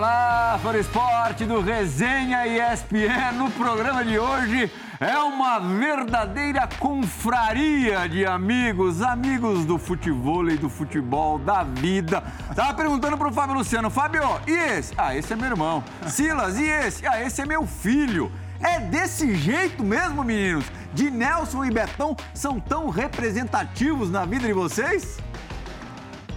[0.00, 3.32] Olá, fã esporte do Resenha ESPN.
[3.36, 10.70] No programa de hoje é uma verdadeira confraria de amigos, amigos do futebol e do
[10.70, 12.22] futebol da vida.
[12.56, 14.94] Tava perguntando pro Fábio Luciano, Fábio, e esse?
[14.96, 15.84] Ah, esse é meu irmão.
[16.08, 17.06] Silas, e esse?
[17.06, 18.32] Ah, esse é meu filho.
[18.58, 20.64] É desse jeito mesmo, meninos?
[20.94, 25.18] De Nelson e Betão são tão representativos na vida de vocês?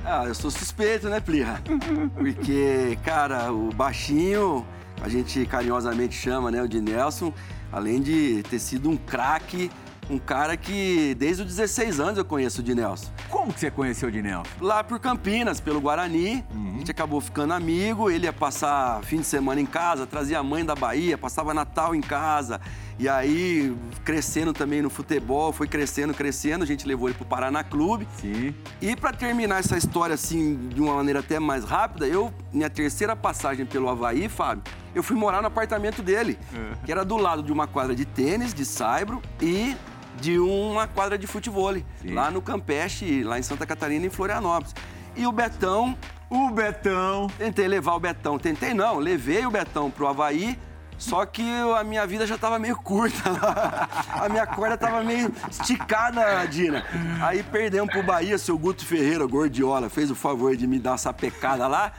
[0.05, 1.61] Ah, eu sou suspeito, né, Plirra?
[2.13, 4.65] Porque, cara, o baixinho,
[5.01, 7.33] a gente carinhosamente chama, né, o de Nelson,
[7.71, 9.71] além de ter sido um craque,
[10.09, 13.09] um cara que desde os 16 anos eu conheço o de Nelson.
[13.29, 14.49] Como que você conheceu o de Nelson?
[14.59, 16.73] Lá por Campinas, pelo Guarani, uhum.
[16.75, 20.43] a gente acabou ficando amigo, ele ia passar fim de semana em casa, trazia a
[20.43, 22.59] mãe da Bahia, passava Natal em casa.
[22.99, 27.63] E aí, crescendo também no futebol, foi crescendo, crescendo, a gente levou ele pro Paraná
[27.63, 28.07] Clube.
[28.17, 28.53] Sim.
[28.81, 33.15] E para terminar essa história assim, de uma maneira até mais rápida, eu, minha terceira
[33.15, 36.85] passagem pelo Havaí, Fábio, eu fui morar no apartamento dele, é.
[36.85, 39.75] que era do lado de uma quadra de tênis, de saibro e
[40.21, 42.13] de uma quadra de futebol, Sim.
[42.13, 44.75] lá no Campeche, lá em Santa Catarina, em Florianópolis.
[45.15, 45.97] E o Betão.
[46.29, 47.27] O Betão.
[47.37, 48.39] Tentei levar o Betão.
[48.39, 50.57] Tentei não, levei o Betão pro Havaí
[50.97, 51.43] só que
[51.77, 53.17] a minha vida já tava meio curta.
[54.13, 56.85] a minha corda tava meio esticada, Dina.
[57.21, 61.13] Aí perdemos pro Bahia, seu Guto Ferreira, Gordiola, fez o favor de me dar essa
[61.13, 61.91] pecada lá.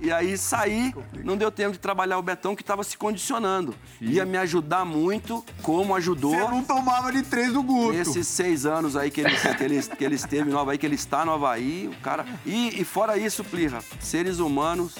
[0.00, 3.74] E aí saí, não deu tempo de trabalhar o Betão, que tava se condicionando.
[4.00, 6.34] Ia me ajudar muito, como ajudou.
[6.34, 7.92] Você não tomava de três do Guto.
[7.92, 10.94] Nesses seis anos aí que ele, que ele, que ele esteve no Havaí, que ele
[10.94, 12.24] está no Havaí, o cara...
[12.44, 14.94] E, e fora isso, Plirra, seres humanos,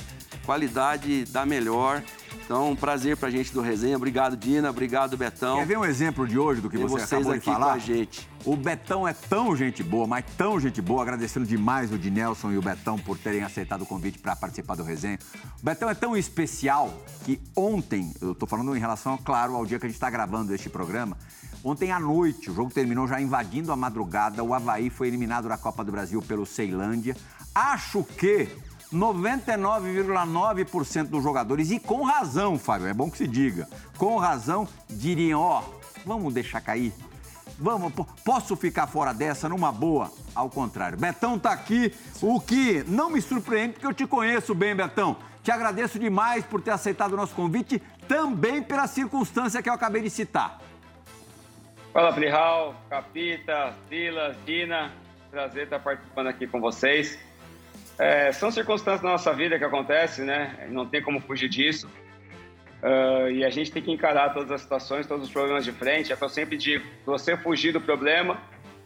[0.44, 2.02] qualidade da melhor.
[2.44, 3.96] Então, um prazer pra gente do Resenha.
[3.96, 4.70] Obrigado, Dina.
[4.70, 5.58] Obrigado, Betão.
[5.58, 7.66] Quer ver um exemplo de hoje do que você acabou de falar?
[7.66, 8.28] Com a gente.
[8.44, 12.50] O Betão é tão gente boa, mas tão gente boa, agradecendo demais o de Nelson
[12.50, 15.18] e o Betão por terem aceitado o convite para participar do resenha.
[15.60, 16.92] O Betão é tão especial
[17.24, 20.52] que ontem, eu estou falando em relação, claro, ao dia que a gente está gravando
[20.52, 21.16] este programa,
[21.62, 25.56] ontem à noite, o jogo terminou já invadindo a madrugada, o Havaí foi eliminado da
[25.56, 27.16] Copa do Brasil pelo Ceilândia.
[27.54, 28.48] Acho que
[28.92, 35.40] 99,9% dos jogadores, e com razão, Fábio, é bom que se diga, com razão, diriam:
[35.40, 35.64] ó, oh,
[36.04, 36.92] vamos deixar cair.
[37.58, 37.92] Vamos,
[38.24, 40.10] posso ficar fora dessa numa boa?
[40.34, 40.98] Ao contrário.
[40.98, 45.16] Betão tá aqui, o que não me surpreende, porque eu te conheço bem, Betão.
[45.42, 50.02] Te agradeço demais por ter aceitado o nosso convite, também pela circunstância que eu acabei
[50.02, 50.60] de citar.
[51.92, 54.90] Fala, Plihal, Capita, Silas, Dina.
[55.30, 57.18] Prazer estar participando aqui com vocês.
[58.02, 60.66] É, são circunstâncias da nossa vida que acontecem, né?
[60.70, 61.86] Não tem como fugir disso.
[62.82, 66.12] Uh, e a gente tem que encarar todas as situações, todos os problemas de frente.
[66.12, 68.38] É que eu sempre digo: se você fugir do problema,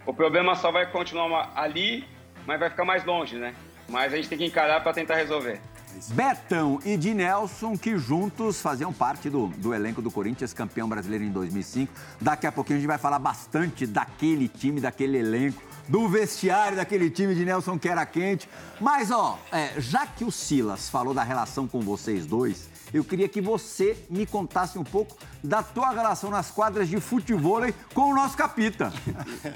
[0.05, 2.05] o problema só vai continuar ali,
[2.47, 3.55] mas vai ficar mais longe, né?
[3.89, 5.63] Mas a gente tem que encarar para tentar resolver.
[6.11, 11.25] Betão e Di Nelson, que juntos faziam parte do, do elenco do Corinthians, campeão brasileiro
[11.25, 11.91] em 2005.
[12.21, 17.11] Daqui a pouquinho a gente vai falar bastante daquele time, daquele elenco do vestiário daquele
[17.11, 18.49] time de Nelson que era quente.
[18.81, 23.29] Mas, ó, é, já que o Silas falou da relação com vocês dois, eu queria
[23.29, 27.61] que você me contasse um pouco da tua relação nas quadras de futebol
[27.93, 28.93] com o nosso capita.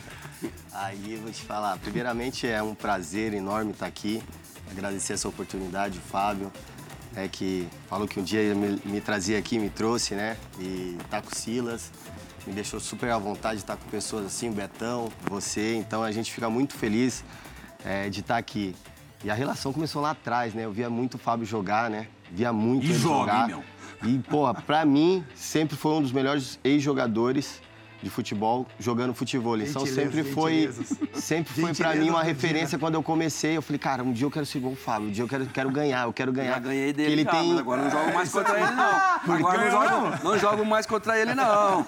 [0.72, 4.22] Aí eu vou te falar, primeiramente é um prazer enorme estar aqui,
[4.70, 6.50] agradecer essa oportunidade, o Fábio,
[7.14, 10.36] é, que falou que um dia me, me trazia aqui, me trouxe, né?
[10.58, 11.90] E tá com o Silas
[12.50, 15.76] me deixou super à vontade de estar com pessoas assim, o Betão, você.
[15.76, 17.24] Então a gente fica muito feliz
[17.84, 18.74] é, de estar aqui.
[19.22, 20.64] E a relação começou lá atrás, né?
[20.64, 22.08] Eu via muito o Fábio jogar, né?
[22.30, 23.50] Via muito e ele joga, jogar.
[23.50, 23.56] Hein,
[24.02, 24.10] meu?
[24.10, 27.60] E, porra, pra mim, sempre foi um dos melhores ex-jogadores
[28.02, 29.58] de futebol jogando futebol.
[29.58, 30.70] Então sempre foi,
[31.14, 33.56] sempre foi para mim uma referência quando eu comecei.
[33.56, 35.46] Eu falei, cara, um dia eu quero ser igual o Fábio, um dia eu quero,
[35.46, 36.54] quero ganhar, eu quero ganhar.
[36.54, 37.58] Já ganhei dele, ele já, tem...
[37.58, 39.10] agora não jogo mais contra ele, não.
[39.40, 41.86] Agora não jogo, não jogo mais contra ele, não.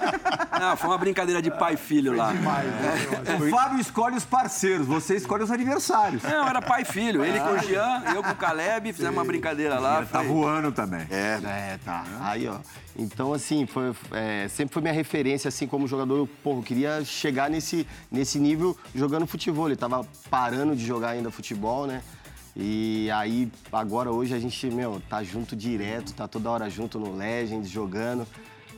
[0.58, 2.32] Não, foi uma brincadeira de pai e filho lá.
[2.32, 3.34] Demais, é.
[3.34, 6.22] O Fábio escolhe os parceiros, você escolhe os adversários.
[6.22, 7.24] Não, era pai e filho.
[7.24, 10.04] Ele com o Jean, eu com o Caleb, fizemos uma brincadeira lá.
[10.04, 11.06] Tá voando também.
[11.10, 12.04] É, é tá.
[12.20, 12.58] Aí, ó.
[12.96, 16.16] Então, assim, foi, é, sempre foi minha referência, assim, como jogador.
[16.16, 19.68] Eu, porra, queria chegar nesse, nesse nível jogando futebol.
[19.68, 22.02] Ele tava parando de jogar ainda futebol, né?
[22.54, 27.16] E aí, agora, hoje, a gente, meu, tá junto direto, tá toda hora junto no
[27.16, 28.26] Legends, jogando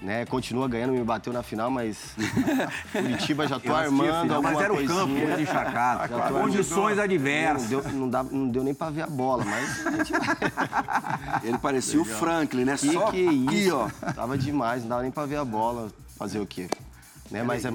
[0.04, 0.26] né?
[0.26, 2.14] Continua ganhando, me bateu na final, mas
[2.92, 7.70] Curitiba já tô armando final, Mas era o campo de encharcado, condições adversas.
[7.70, 9.82] Não deu, não, dá, não deu nem pra ver a bola, mas...
[11.42, 12.14] Ele parecia Legal.
[12.14, 12.76] o Franklin, né?
[12.76, 13.76] Que Só que aqui, isso?
[13.76, 14.12] ó.
[14.12, 15.90] Tava demais, não dava nem pra ver a bola.
[16.16, 16.68] Fazer o quê?
[17.30, 17.42] Né?
[17.42, 17.72] Mas é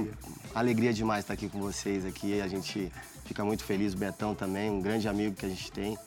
[0.54, 2.40] alegria demais estar aqui com vocês aqui.
[2.42, 2.92] A gente
[3.26, 5.98] fica muito feliz, o Betão também, um grande amigo que a gente tem.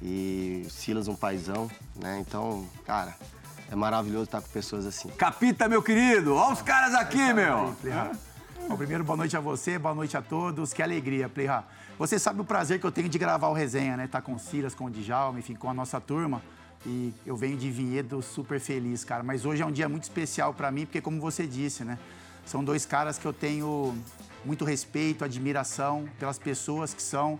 [0.00, 2.18] E o Silas um paizão, né?
[2.20, 3.14] Então, cara,
[3.70, 5.08] é maravilhoso estar com pessoas assim.
[5.10, 7.74] Capita, meu querido, olha os caras aqui, meu.
[7.80, 8.12] Playha.
[8.68, 10.72] Bom, primeiro, boa noite a você, boa noite a todos.
[10.72, 11.64] Que alegria, Playha.
[11.98, 14.06] Você sabe o prazer que eu tenho de gravar o resenha, né?
[14.06, 16.42] Tá com o Silas, com o Djalma, enfim, com a nossa turma.
[16.86, 19.22] E eu venho de Vinhedo super feliz, cara.
[19.22, 21.98] Mas hoje é um dia muito especial para mim, porque como você disse, né?
[22.46, 23.96] São dois caras que eu tenho
[24.44, 27.38] muito respeito, admiração pelas pessoas que são,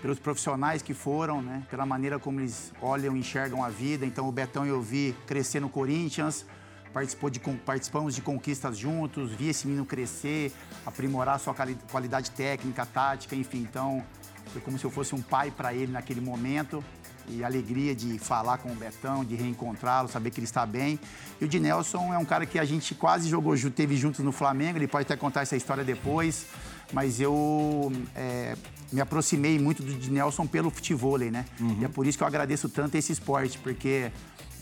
[0.00, 1.62] pelos profissionais que foram, né?
[1.70, 4.04] Pela maneira como eles olham enxergam a vida.
[4.04, 6.46] Então o Betão eu vi crescer no Corinthians,
[6.92, 10.52] participou de, participamos de conquistas juntos, vi esse menino crescer,
[10.84, 11.54] aprimorar sua
[11.90, 13.66] qualidade técnica, tática, enfim.
[13.68, 14.04] Então
[14.52, 16.82] foi como se eu fosse um pai para ele naquele momento
[17.28, 20.98] e alegria de falar com o Betão, de reencontrá-lo, saber que ele está bem.
[21.40, 24.32] E o de Nelson é um cara que a gente quase jogou, teve juntos no
[24.32, 26.46] Flamengo, ele pode até contar essa história depois,
[26.92, 28.56] mas eu é,
[28.92, 31.44] me aproximei muito do de Nelson pelo futebol, né?
[31.60, 31.78] Uhum.
[31.80, 34.10] E é por isso que eu agradeço tanto esse esporte, porque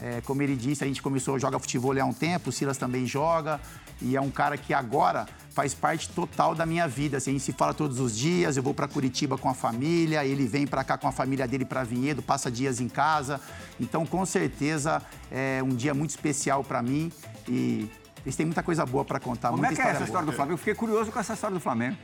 [0.00, 2.76] é, como ele disse, a gente começou a jogar futebol há um tempo, o Silas
[2.76, 3.60] também joga,
[4.00, 7.16] e é um cara que agora faz parte total da minha vida.
[7.16, 10.24] Assim, a gente se fala todos os dias, eu vou para Curitiba com a família,
[10.24, 13.40] ele vem para cá com a família dele para Vinhedo, passa dias em casa.
[13.80, 15.00] Então, com certeza,
[15.30, 17.12] é um dia muito especial para mim
[17.48, 17.88] e
[18.24, 19.50] eles têm muita coisa boa para contar.
[19.50, 20.54] Como é que é essa história do Flamengo?
[20.54, 21.96] Eu fiquei curioso com essa história do Flamengo.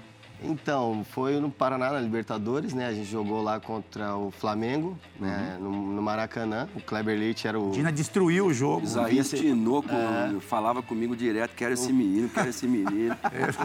[0.43, 2.87] Então, foi no Paraná, na Libertadores, né?
[2.87, 5.57] A gente jogou lá contra o Flamengo, né?
[5.59, 5.65] Uhum.
[5.65, 6.69] No, no, Maracanã.
[6.75, 7.71] O Kleber Leite era o...
[7.71, 8.85] Dina destruiu o jogo.
[8.85, 10.41] Isaías Tinoco é...
[10.41, 13.17] falava comigo direto, quero esse menino, quero esse menino.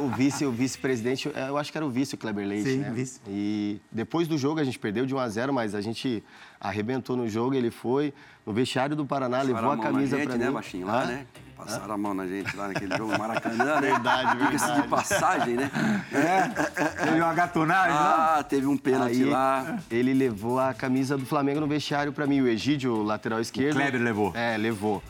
[0.01, 2.77] o vice, o vice-presidente, é, eu acho que era o vice, o Kleber Leite, Sim,
[2.79, 2.91] né?
[2.91, 3.21] vice.
[3.27, 6.23] E depois do jogo a gente perdeu de 1 a 0 mas a gente
[6.59, 8.13] arrebentou no jogo, ele foi
[8.45, 10.53] no vestiário do Paraná, levou a, a camisa gente, pra né, mim.
[10.53, 11.25] Baixinho, lá, né?
[11.55, 13.81] Passaram a mão na gente lá naquele jogo Maracanã, né?
[13.81, 14.81] Verdade, verdade.
[14.81, 15.71] de passagem, né?
[16.11, 19.79] É, teve uma gatunagem Ah, teve um pênalti Aí, lá.
[19.89, 23.77] Ele levou a camisa do Flamengo no vestiário pra mim, o Egídio, o lateral esquerdo.
[23.77, 24.31] O Kleber levou.
[24.35, 25.01] É, levou.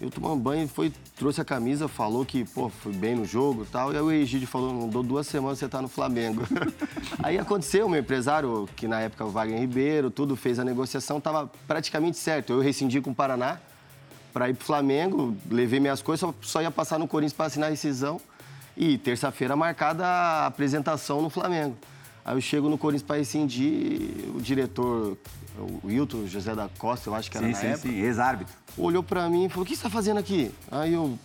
[0.00, 3.66] Eu tomando banho, foi, trouxe a camisa, falou que, pô, fui bem no jogo e
[3.66, 3.92] tal.
[3.92, 6.42] E aí o Egídio falou, não dou duas semanas você tá no Flamengo.
[7.22, 11.48] aí aconteceu, meu empresário, que na época o Wagner Ribeiro, tudo, fez a negociação, tava
[11.68, 12.52] praticamente certo.
[12.52, 13.60] Eu rescindi com o Paraná
[14.32, 17.68] para ir pro Flamengo, levei minhas coisas, só, só ia passar no Corinthians para assinar
[17.68, 18.20] a rescisão.
[18.74, 21.76] E terça-feira marcada a apresentação no Flamengo.
[22.24, 24.00] Aí eu chego no Corinthians para rescindir,
[24.34, 25.18] o diretor,
[25.58, 27.88] o Wilton José da Costa, eu acho que era sim, na sim, época.
[27.88, 28.54] Sim, ex-árbitro.
[28.78, 30.50] Olhou para mim e falou, o que você está fazendo aqui?
[30.70, 31.18] Aí eu,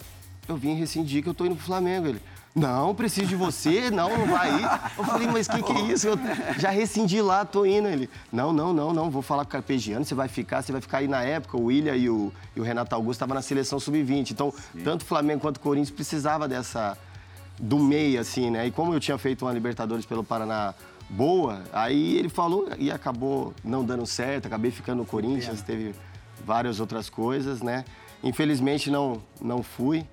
[0.48, 2.08] eu vim rescindir que eu tô indo pro Flamengo.
[2.08, 2.22] Ele,
[2.58, 4.64] não, preciso de você, não, não vai ir.
[4.98, 6.08] Eu falei, mas o que, que é isso?
[6.08, 6.18] Eu
[6.58, 7.88] já rescindi lá, tô indo.
[7.88, 10.82] Ele, não, não, não, não, vou falar com o Carpegiano, você vai ficar, você vai
[10.82, 11.56] ficar aí na época.
[11.56, 14.32] O William e o, e o Renato Augusto estavam na seleção sub-20.
[14.32, 14.82] Então, Sim.
[14.84, 16.98] tanto o Flamengo quanto o Corinthians precisava dessa,
[17.60, 18.66] do meio, assim, né?
[18.66, 20.74] E como eu tinha feito uma Libertadores pelo Paraná
[21.08, 25.94] boa, aí ele falou e acabou não dando certo, acabei ficando no Corinthians, teve
[26.44, 27.86] várias outras coisas, né?
[28.24, 30.04] Infelizmente não, não fui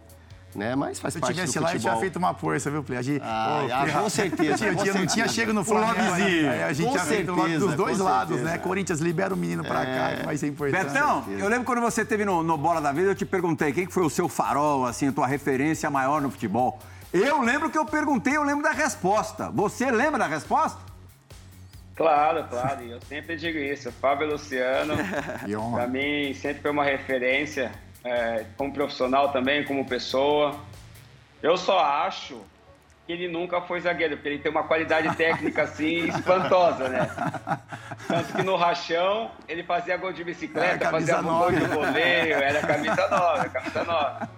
[0.54, 0.74] né?
[0.74, 1.68] Mas faz Se parte do tivesse futebol.
[1.70, 2.98] lá, eu tinha feito uma força, viu, Play?
[2.98, 4.66] A gente, ah, oh, ah, com certeza.
[4.66, 6.00] Eu, tinha, não tinha chego no Flamengo.
[6.16, 6.64] Né?
[6.64, 8.50] A gente com tinha feito certeza, dos dois lados, certeza.
[8.50, 8.58] né?
[8.58, 9.84] Corinthians libera o menino pra É.
[10.10, 10.84] cá, que vai ser importante.
[10.84, 13.86] Betão, eu lembro quando você esteve no, no Bola da Vida, eu te perguntei quem
[13.86, 16.78] que foi o seu farol, assim, a tua referência maior no futebol.
[17.12, 19.48] Eu lembro que eu perguntei, eu lembro da resposta.
[19.50, 20.78] Você lembra da resposta?
[21.96, 23.92] Claro, claro, e eu sempre digo isso.
[23.92, 24.94] Fábio Luciano,
[25.72, 27.70] para mim, sempre foi uma referência,
[28.04, 30.54] é, como profissional também, como pessoa.
[31.42, 32.40] Eu só acho
[33.06, 37.10] que ele nunca foi zagueiro, porque ele tem uma qualidade técnica assim espantosa, né?
[38.06, 43.08] Tanto que no rachão ele fazia gol de bicicleta, fazia gol de voleio, era camisa
[43.08, 44.28] nova, camisa nova.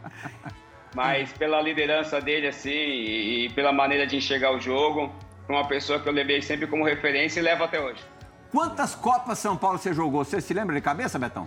[0.94, 5.14] Mas pela liderança dele, assim, e pela maneira de enxergar o jogo,
[5.46, 8.02] foi uma pessoa que eu levei sempre como referência e levo até hoje.
[8.50, 10.24] Quantas Copas São Paulo você jogou?
[10.24, 11.46] Você se lembra de cabeça, Betão?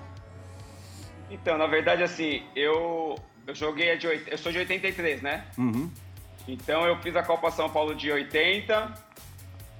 [1.29, 5.45] Então, na verdade, assim, eu, eu joguei a de eu sou de 83, né?
[5.57, 5.89] Uhum.
[6.47, 8.93] Então eu fiz a Copa São Paulo de 80,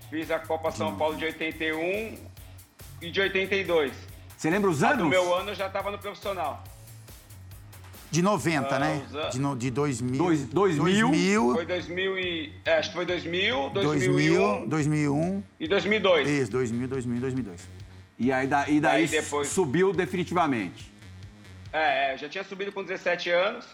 [0.09, 2.17] fiz a Copa São Paulo de 81
[3.01, 3.91] e de 82.
[4.37, 4.99] Você lembra os anos?
[4.99, 6.63] do meu ano eu já estava no profissional.
[8.11, 9.05] De 90, né?
[9.13, 10.17] Ah, os- De, no, de 2000.
[10.17, 11.09] Dois- 2000.
[11.09, 12.53] 2000, Foi 2000 e...
[12.65, 15.43] É, acho que foi 2000, 2000, 2001 2001.
[15.59, 16.27] e 2002.
[16.27, 17.69] Isso, 2000, 2000, 2002.
[18.17, 20.88] E aí, da- e daí Aí depois- subiu definitivamente.
[21.71, 23.65] É, é, eu já tinha subido com 17 anos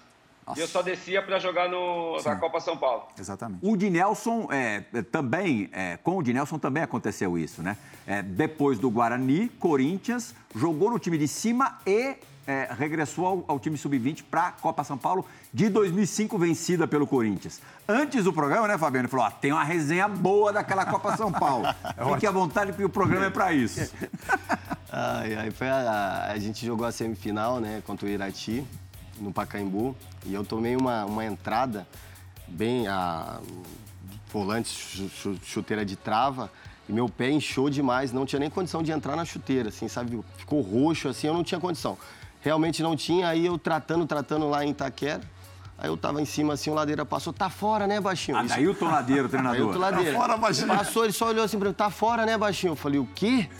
[0.55, 3.07] e eu só descia para jogar no, na Copa São Paulo.
[3.17, 3.59] Exatamente.
[3.63, 7.77] O de Nelson é, é, também, é, com o de Nelson também aconteceu isso, né?
[8.05, 12.15] É, depois do Guarani, Corinthians, jogou no time de cima e
[12.47, 17.07] é, regressou ao, ao time sub-20 para a Copa São Paulo de 2005, vencida pelo
[17.07, 17.59] Corinthians.
[17.87, 19.05] Antes do programa, né, Fabiano?
[19.05, 21.65] Ele falou: ó, tem uma resenha boa daquela Copa São Paulo.
[22.13, 23.91] Fique à vontade, porque o programa é para isso.
[24.97, 28.65] Ai, ai, foi a, a gente jogou a semifinal, né, contra o Irati,
[29.19, 29.93] no Pacaembu,
[30.25, 31.85] e eu tomei uma, uma entrada
[32.47, 33.41] bem a
[34.31, 36.49] volante, chu- chu- chuteira de trava,
[36.87, 40.23] e meu pé inchou demais, não tinha nem condição de entrar na chuteira, assim, sabe?
[40.37, 41.97] Ficou roxo, assim, eu não tinha condição.
[42.45, 45.19] Realmente não tinha, aí eu tratando, tratando lá em Itaquera,
[45.79, 48.37] aí eu tava em cima, assim, o ladeira passou, tá fora, né, baixinho?
[48.37, 49.61] Ah, Isso- daí o Tonadeiro, o treinador.
[49.61, 50.11] Ailton Ladeira.
[50.11, 50.67] Tá fora, baixinho.
[50.67, 52.73] Passou, ele só olhou assim pra mim, tá fora, né, baixinho?
[52.73, 53.49] Eu falei, o quê?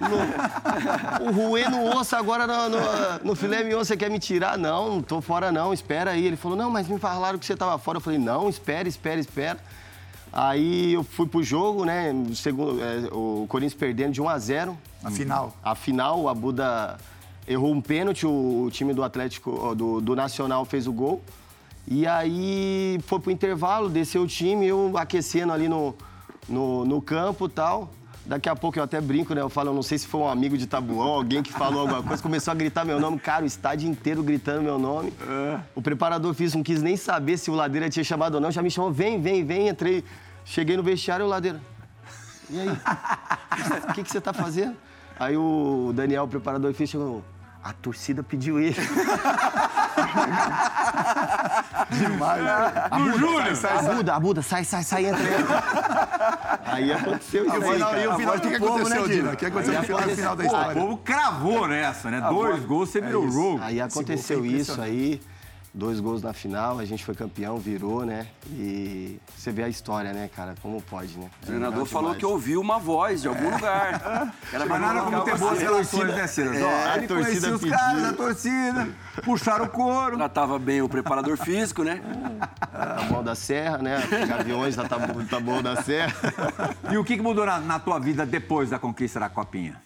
[0.00, 2.78] No, o ruê no osso agora no, no,
[3.24, 4.56] no filé mignon, você quer me tirar?
[4.56, 6.24] Não, não tô fora não, espera aí.
[6.24, 7.98] Ele falou, não, mas me falaram que você tava fora.
[7.98, 9.58] Eu falei, não, espera, espera, espera.
[10.32, 14.38] Aí eu fui pro jogo, né, o segundo, é, o Corinthians perdendo de 1 a
[14.38, 15.56] 0 Afinal.
[15.64, 16.96] a final, o Abuda
[17.48, 21.22] errou um pênalti, o, time do Atlético, do, do Nacional fez o gol.
[21.86, 25.94] E aí foi pro intervalo, desceu o time, eu aquecendo ali no,
[26.46, 27.90] no, no campo e tal.
[28.26, 29.40] Daqui a pouco eu até brinco, né?
[29.40, 32.02] Eu falo, eu não sei se foi um amigo de Tabuão, alguém que falou alguma
[32.02, 33.18] coisa, começou a gritar meu nome.
[33.18, 35.14] Cara, o estádio inteiro gritando meu nome.
[35.74, 38.60] O preparador físico não quis nem saber se o Ladeira tinha chamado ou não, já
[38.60, 39.68] me chamou, vem, vem, vem.
[39.68, 40.04] Entrei,
[40.44, 41.58] cheguei no vestiário, o Ladeira.
[42.50, 42.68] E aí?
[43.88, 44.76] O que, que você tá fazendo?
[45.18, 47.24] Aí o Daniel, o preparador físico, chegou.
[47.62, 48.74] A torcida pediu ele.
[51.90, 52.42] Demais.
[52.98, 53.52] No Júnior!
[53.78, 55.22] Abuda, Abuda, sai, sai, sai, entra.
[55.22, 56.60] entra.
[56.66, 58.78] Aí aconteceu isso E o aí, final, e o final, o que, que do povo,
[58.78, 59.32] aconteceu, né, Dina?
[59.32, 60.82] O que aconteceu no Aí final, no final da aconteceu- O história?
[60.82, 62.20] povo cravou nessa, né?
[62.20, 63.60] Dois gols, você virou o jogo.
[63.62, 65.20] Aí aconteceu isso aí,
[65.78, 68.26] dois gols na final, a gente foi campeão, virou, né?
[68.50, 70.56] E você vê a história, né, cara?
[70.60, 71.30] Como pode, né?
[71.42, 74.34] O treinador falou que ouviu uma voz de algum lugar.
[74.52, 76.26] Era Mas nada como ter boas relações, né?
[76.62, 77.76] Ó, É, a ele torcida conhecia os pediu.
[77.78, 78.88] caras, a torcida,
[79.24, 80.16] puxaram o couro.
[80.16, 82.02] Tratava bem o preparador físico, né?
[82.72, 84.02] Taboão da Serra, né?
[84.28, 86.12] Gaviões da Tabu- Taboão da Serra.
[86.90, 89.80] E o que mudou na, na tua vida depois da conquista da Copinha?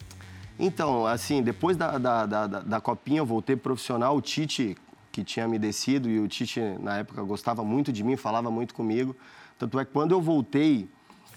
[0.57, 4.15] Então, assim, depois da, da, da, da- da Copinha, eu voltei pro profissional.
[4.15, 4.75] O Tite,
[5.13, 8.73] que tinha me descido, e o Tite, na época, gostava muito de mim, falava muito
[8.73, 9.15] comigo.
[9.59, 10.89] Tanto é que quando eu voltei,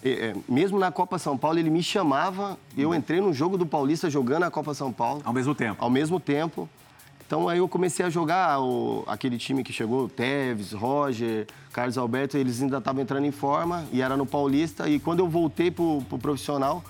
[0.02, 2.58] eh, eh, mesmo na Copa São Paulo, ele me chamava.
[2.74, 5.20] Eu entrei no jogo do Paulista jogando a Copa São Paulo.
[5.22, 5.84] Ao mesmo tempo.
[5.84, 6.66] Ao mesmo tempo.
[7.26, 12.38] Então aí eu comecei a jogar o- aquele time que chegou, Teves, Roger, Carlos Alberto,
[12.38, 14.88] eles ainda estavam entrando em forma e era no Paulista.
[14.88, 16.82] E quando eu voltei pro, pro profissional,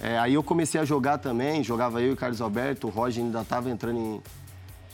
[0.00, 3.42] é, aí eu comecei a jogar também, jogava eu e Carlos Alberto, o Roger ainda
[3.42, 4.22] estava entrando em,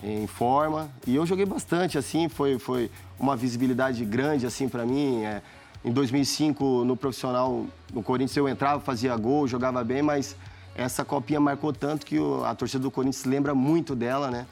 [0.02, 0.90] em forma.
[1.07, 5.23] E eu joguei bastante, assim, foi, foi uma visibilidade grande, assim, para mim.
[5.25, 5.42] É,
[5.85, 10.37] em 2005, no profissional, no Corinthians, eu entrava, fazia gol, jogava bem, mas
[10.75, 14.47] essa copinha marcou tanto que o- a torcida do Corinthians lembra muito dela, né?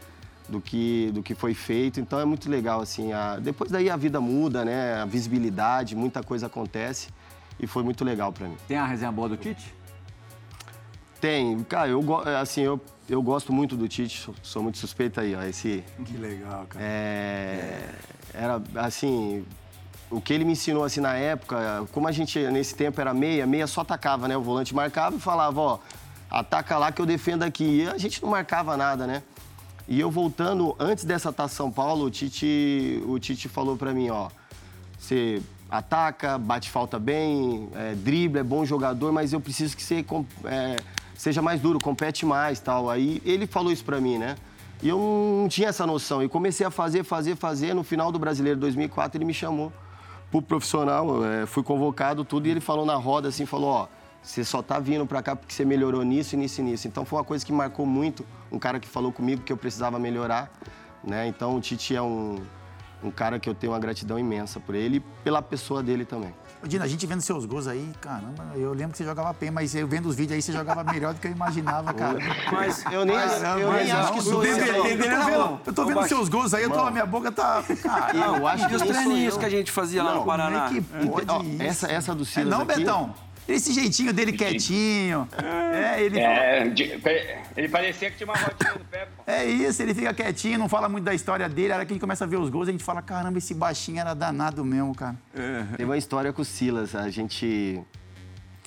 [0.49, 2.01] Do que, do que foi feito.
[2.01, 3.13] Então é muito legal, assim.
[3.13, 4.95] a- depois daí a vida muda, né?
[5.03, 7.09] A visibilidade, muita coisa acontece.
[7.61, 8.57] E foi muito legal para mim.
[8.67, 9.75] Tem a resenha boa do Tite?
[11.21, 12.01] Tem, cara, eu,
[12.41, 15.43] assim, eu, eu gosto muito do Tite, sou, muito suspeito aí, ó.
[15.43, 16.85] Esse, Que legal, cara.
[16.85, 17.89] é,
[18.35, 19.45] era assim,
[20.11, 23.47] o que ele me ensinou assim na época, como a gente nesse tempo era meia,
[23.47, 24.37] meia só atacava, né?
[24.37, 25.79] O volante marcava e falava, ó,
[26.31, 27.83] ataca lá que eu defendo aqui.
[27.83, 29.23] E a gente não marcava nada, né?
[29.87, 34.11] E eu voltando, antes dessa Taça São Paulo, o Tite, o Tite falou pra mim,
[34.11, 34.29] ó,
[34.99, 40.05] você ataca, bate falta bem, é, dribla, é bom jogador, mas eu preciso que você
[40.45, 40.77] é,
[41.19, 42.89] seja mais duro, compete mais tal.
[42.89, 44.37] Aí ele falou isso pra mim, né?
[44.81, 44.97] E eu
[45.43, 46.23] não tinha essa noção.
[46.23, 47.75] E comecei a fazer, fazer, fazer.
[47.75, 49.73] No final do Brasileiro 2004, ele me chamou
[50.31, 53.89] pro profissional, é, fui convocado, tudo, e ele falou na roda assim, falou, ó,
[54.23, 56.87] você só tá vindo pra cá porque você melhorou nisso, nisso e nisso.
[56.87, 59.99] Então foi uma coisa que marcou muito, um cara que falou comigo que eu precisava
[59.99, 60.53] melhorar,
[61.03, 61.27] né?
[61.27, 62.39] Então o Tite é um,
[63.03, 66.33] um cara que eu tenho uma gratidão imensa por ele e pela pessoa dele também.
[66.67, 69.75] Dina, a gente vendo seus gols aí, caramba, eu lembro que você jogava bem, mas
[69.75, 72.19] eu vendo os vídeos aí, você jogava melhor do que eu imaginava, cara.
[72.53, 75.61] Mas Eu nem, Caramba, eu nem acho que sou eu.
[75.65, 77.63] Eu tô vendo, seus gols aí, eu tô, a minha boca tá.
[77.83, 80.67] Cara, Eu acho que os treininhos que a gente fazia lá no Paraná?
[80.69, 81.63] como é que pode isso?
[81.63, 83.15] essa, essa do É Silas não, Betão?
[83.49, 85.27] Esse jeitinho dele quietinho.
[85.73, 86.21] É, ele.
[86.21, 86.67] É,
[87.57, 89.23] ele parecia que tinha uma rodinha no pé, pô.
[89.27, 91.73] É isso, ele fica quietinho, não fala muito da história dele.
[91.73, 93.55] A hora que a gente começa a ver os gols, a gente fala: caramba, esse
[93.55, 95.17] baixinho era danado mesmo, cara.
[95.73, 96.95] Teve uma história com o Silas.
[96.95, 97.81] A gente,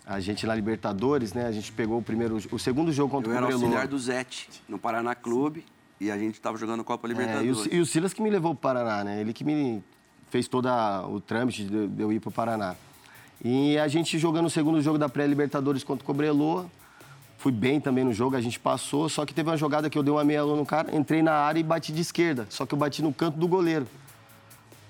[0.05, 1.45] a gente na Libertadores, né?
[1.45, 3.65] A gente pegou o primeiro, o segundo jogo contra Eu o era Cobreloa.
[3.67, 5.63] auxiliar do Zete, no Paraná Clube,
[5.99, 7.65] e a gente tava jogando Copa É, e, Libertadores.
[7.65, 9.21] o, e o Silas que me levou para o Paraná, né?
[9.21, 9.83] Ele que me
[10.29, 10.67] fez todo
[11.09, 12.75] o trâmite de, de eu ir para o Paraná.
[13.43, 16.67] E a gente jogando o segundo jogo da pré-Libertadores contra o Cobreloa.
[17.37, 20.03] Fui bem também no jogo, a gente passou, só que teve uma jogada que eu
[20.03, 22.45] dei uma meia no cara, entrei na área e bati de esquerda.
[22.51, 23.87] Só que eu bati no canto do goleiro.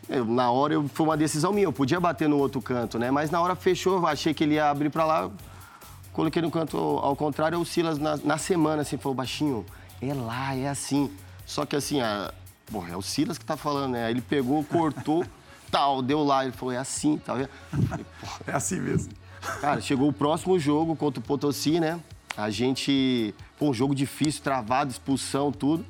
[0.09, 3.09] Eu, na hora eu, foi uma decisão minha, eu podia bater no outro canto, né?
[3.09, 5.31] Mas na hora fechou, eu achei que ele ia abrir para lá.
[6.11, 9.65] coloquei no canto ao contrário, o Silas na, na semana, assim, falou, baixinho,
[10.01, 11.09] é lá, é assim.
[11.45, 12.33] Só que assim, a,
[12.69, 14.11] bom, é o Silas que tá falando, né?
[14.11, 15.23] Ele pegou, cortou,
[15.71, 17.37] tal, deu lá, ele falou, é assim, tal.
[18.45, 19.13] É assim mesmo.
[19.59, 21.99] Cara, chegou o próximo jogo contra o Potosí, né?
[22.37, 25.85] A gente, pô, um jogo difícil, travado, expulsão, tudo.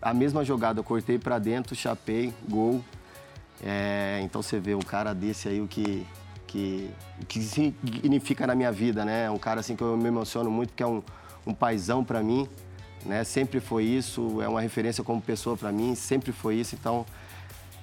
[0.00, 2.84] A mesma jogada, eu cortei para dentro, chapei, gol.
[3.62, 6.06] É, então você vê um cara desse aí, o que,
[6.46, 6.90] que,
[7.28, 9.30] que significa na minha vida, né?
[9.30, 11.02] Um cara assim que eu me emociono muito, porque é um,
[11.46, 12.46] um paizão para mim,
[13.06, 13.24] né?
[13.24, 16.74] Sempre foi isso, é uma referência como pessoa para mim, sempre foi isso.
[16.74, 17.06] Então,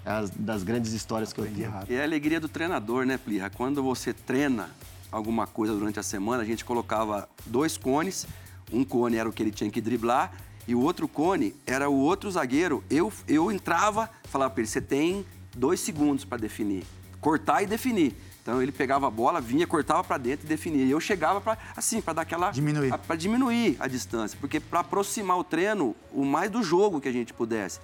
[0.09, 1.71] é das grandes histórias que eu tenho.
[1.87, 3.49] E é a alegria do treinador, né, Plirra?
[3.51, 4.71] Quando você treina
[5.11, 8.25] alguma coisa durante a semana, a gente colocava dois cones,
[8.73, 10.33] um cone era o que ele tinha que driblar
[10.67, 12.83] e o outro cone era o outro zagueiro.
[12.89, 15.23] Eu, eu entrava, falava para ele, você tem
[15.55, 16.83] dois segundos para definir,
[17.21, 18.15] cortar e definir.
[18.41, 20.85] Então ele pegava a bola, vinha, cortava para dentro e definia.
[20.85, 24.79] E eu chegava para assim, para dar aquela diminuir, para diminuir a distância, porque para
[24.79, 27.79] aproximar o treino o mais do jogo que a gente pudesse.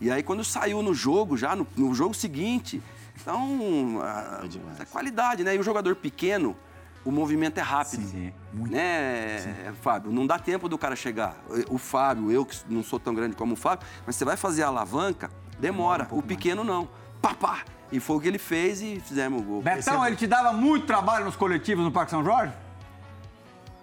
[0.00, 2.82] E aí quando saiu no jogo já no, no jogo seguinte,
[3.20, 4.42] então a,
[4.78, 5.54] é, é qualidade, né?
[5.54, 6.56] E o jogador pequeno,
[7.04, 8.06] o movimento é rápido.
[8.08, 8.72] Sim, muito.
[8.72, 9.72] Né, Sim.
[9.82, 10.10] Fábio?
[10.10, 11.36] Não dá tempo do cara chegar.
[11.68, 14.62] O Fábio, eu que não sou tão grande como o Fábio, mas você vai fazer
[14.62, 16.04] a alavanca, demora.
[16.04, 16.76] demora um o pequeno mais.
[16.76, 16.88] não.
[17.20, 17.60] Pá, pá.
[17.92, 19.62] E foi o que ele fez e fizemos o gol.
[19.62, 20.08] Betão, é...
[20.08, 22.52] ele te dava muito trabalho nos coletivos no Parque São Jorge?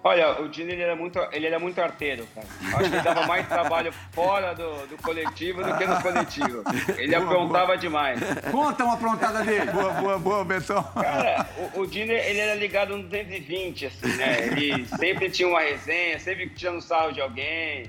[0.08, 2.46] Olha, o Dino ele era muito, ele era muito arteiro, cara.
[2.46, 6.62] Acho que ele dava mais trabalho fora do, do coletivo do que no coletivo.
[6.96, 7.76] Ele boa, aprontava boa.
[7.76, 8.18] demais.
[8.50, 9.70] Conta uma aprontada dele.
[9.70, 10.82] boa, boa, boa, Betão.
[10.94, 14.46] Cara, o, o Dino ele era ligado no 220, assim, né?
[14.46, 17.84] Ele sempre tinha uma resenha, sempre tirando sarro de alguém.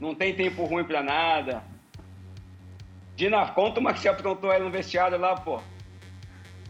[0.00, 1.62] Não tem tempo ruim pra nada.
[3.16, 5.60] Dina, conta uma que você aprontou aí no vestiário lá, pô.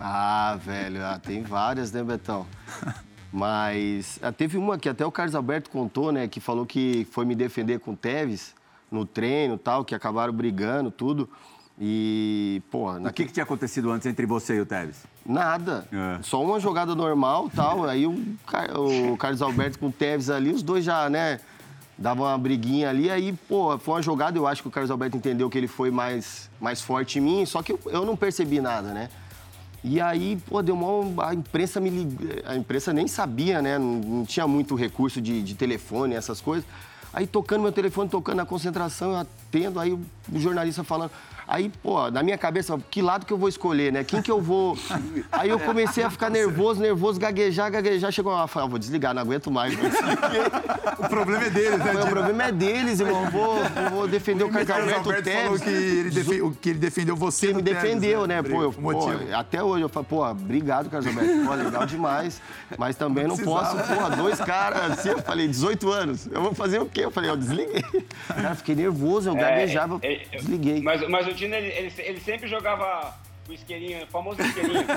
[0.00, 2.44] Ah, velho, ah, tem várias, né, Betão?
[3.32, 6.26] Mas ah, teve uma que até o Carlos Alberto contou, né?
[6.26, 8.54] Que falou que foi me defender com o Teves
[8.90, 11.28] no treino tal, que acabaram brigando, tudo.
[11.78, 12.90] E, pô...
[12.92, 15.04] O que, que tinha acontecido antes entre você e o Teves?
[15.24, 15.86] Nada.
[15.90, 16.22] É.
[16.22, 17.84] Só uma jogada normal tal.
[17.84, 21.40] Aí o, o Carlos Alberto com o Teves ali, os dois já, né?
[21.96, 25.18] Davam uma briguinha ali, aí, pô, foi uma jogada, eu acho que o Carlos Alberto
[25.18, 28.58] entendeu que ele foi mais, mais forte em mim, só que eu, eu não percebi
[28.58, 29.10] nada, né?
[29.82, 31.28] E aí, pô, deu uma.
[31.28, 32.42] A imprensa me lig...
[32.44, 33.78] A imprensa nem sabia, né?
[33.78, 36.66] Não, não tinha muito recurso de, de telefone, essas coisas.
[37.12, 40.00] Aí tocando meu telefone, tocando na concentração, eu atendo, aí o
[40.34, 41.10] jornalista falando.
[41.50, 44.04] Aí, pô, na minha cabeça, que lado que eu vou escolher, né?
[44.04, 44.78] Quem que eu vou.
[45.32, 48.12] Aí eu comecei a ficar nervoso, nervoso, gaguejar, gaguejar.
[48.12, 49.74] Chegou uma hora, vou desligar, não aguento mais.
[50.96, 52.04] o problema é deles, né?
[52.04, 53.24] O problema é deles, irmão.
[53.24, 56.50] Eu vou, eu vou defender o, o Carlos Alberto falou que ele, defe...
[56.60, 57.46] que ele defendeu você.
[57.46, 58.40] Ele me defendeu, né?
[58.40, 58.48] né?
[58.48, 61.46] Pô, eu, pô, até hoje eu falo, pô, obrigado, Carlos Alberto.
[61.46, 62.40] Pô, legal demais.
[62.78, 66.28] Mas também não, não posso, pô, dois caras assim, eu falei, 18 anos.
[66.30, 67.04] Eu vou fazer o quê?
[67.04, 67.82] Eu falei, eu desliguei.
[68.28, 70.80] Cara, fiquei nervoso, eu é, gaguejava, é, é, desliguei.
[70.80, 74.84] Mas, mas o Dino, ele, ele, ele sempre jogava o isqueirinho, o famoso isqueirinho.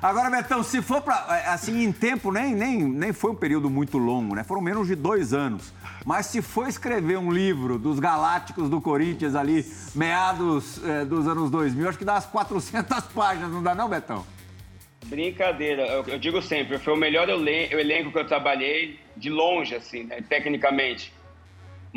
[0.00, 3.68] Agora, Betão, se for para é, assim, em tempo, nem, nem, nem foi um período
[3.68, 4.42] muito longo, né?
[4.42, 5.70] Foram menos de dois anos.
[6.06, 11.50] Mas se for escrever um livro dos Galácticos do Corinthians ali, meados é, dos anos
[11.50, 14.24] 2000, acho que dá umas 400 páginas, não dá não, Betão?
[15.04, 20.04] Brincadeira, eu, eu digo sempre, foi o melhor elenco que eu trabalhei, de longe, assim,
[20.04, 21.12] né, tecnicamente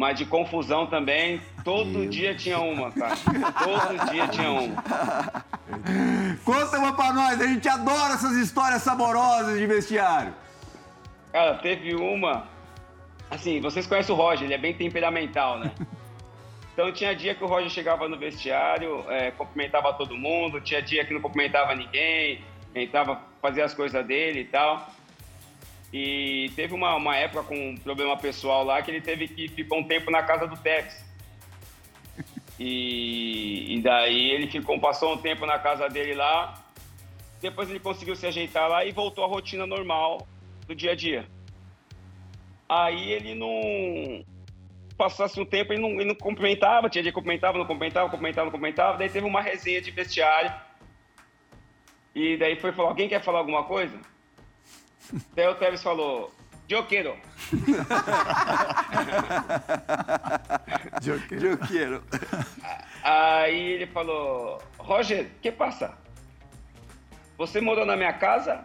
[0.01, 3.15] mas de confusão também, todo Meu dia tinha uma, cara.
[3.15, 4.83] Todo dia tinha uma.
[6.43, 10.33] Conta uma pra nós, a gente adora essas histórias saborosas de vestiário.
[11.31, 12.47] Cara, teve uma.
[13.29, 15.71] Assim, vocês conhecem o Roger, ele é bem temperamental, né?
[16.73, 21.03] Então tinha dia que o Roger chegava no vestiário, é, cumprimentava todo mundo, tinha dia
[21.05, 24.89] que não cumprimentava ninguém, entrava, fazia as coisas dele e tal.
[25.93, 29.75] E teve uma, uma época com um problema pessoal lá que ele teve que ficar
[29.75, 31.05] um tempo na casa do Tex.
[32.57, 36.63] E, e daí ele ficou, passou um tempo na casa dele lá.
[37.41, 40.27] Depois ele conseguiu se ajeitar lá e voltou à rotina normal
[40.67, 41.27] do dia a dia.
[42.69, 44.23] Aí ele não.
[44.95, 48.45] Passasse um tempo, ele não, ele não cumprimentava, tinha dia que cumprimentava, não cumprimentava, cumprimentava,
[48.45, 48.97] não cumprimentava.
[48.97, 50.53] Daí teve uma resenha de vestiário.
[52.13, 53.99] E daí foi falar: alguém quer falar alguma coisa?
[55.35, 56.33] Daí o Tevez falou,
[56.69, 57.17] eu quero.
[61.31, 62.03] eu quero.
[63.03, 65.93] Aí ele falou, Roger, que passa?
[67.37, 68.63] Você morou na minha casa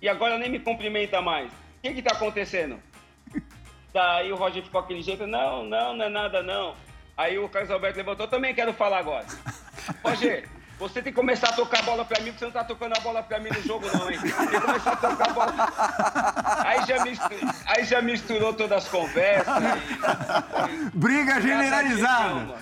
[0.00, 1.52] e agora nem me cumprimenta mais.
[1.52, 2.80] O que que tá acontecendo?
[3.92, 6.74] Daí o Roger ficou aquele jeito, não, não, não é nada não.
[7.16, 9.26] Aí o Carlos Alberto levantou, também quero falar agora.
[10.04, 10.48] Roger,
[10.78, 12.96] você tem que começar a tocar a bola pra mim, porque você não tá tocando
[12.96, 14.18] a bola pra mim no jogo, não, hein?
[14.20, 15.54] Tem que começar a tocar a bola.
[16.66, 19.54] Aí já misturou, aí já misturou todas as conversas.
[20.70, 20.96] E...
[20.96, 22.56] Briga generalizada.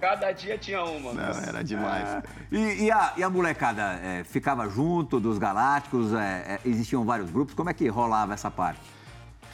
[0.00, 1.12] Cada dia tinha uma.
[1.12, 2.08] Não, era demais.
[2.08, 2.22] É.
[2.50, 6.12] E, e, a, e, a, molecada é, ficava junto dos Galácticos?
[6.12, 7.54] É, é, existiam vários grupos?
[7.54, 8.80] Como é que rolava essa parte?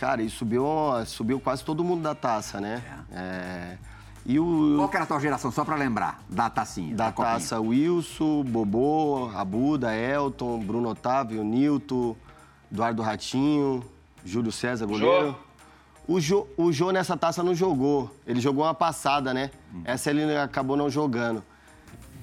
[0.01, 0.65] Cara, e subiu,
[1.05, 2.83] subiu quase todo mundo da taça, né?
[3.13, 3.89] É.
[4.31, 4.75] E o...
[4.77, 6.95] Qual que era a tua geração, só para lembrar, da tacinha?
[6.95, 12.14] Da, da taça, Wilson, Bobô, Abuda, Elton, Bruno Otávio, Nilton,
[12.71, 13.83] Eduardo Ratinho,
[14.25, 15.37] Júlio César, goleiro.
[16.07, 18.14] O Jô, o Jô nessa taça não jogou.
[18.25, 19.51] Ele jogou uma passada, né?
[19.75, 19.83] Hum.
[19.85, 21.43] Essa ele acabou não jogando.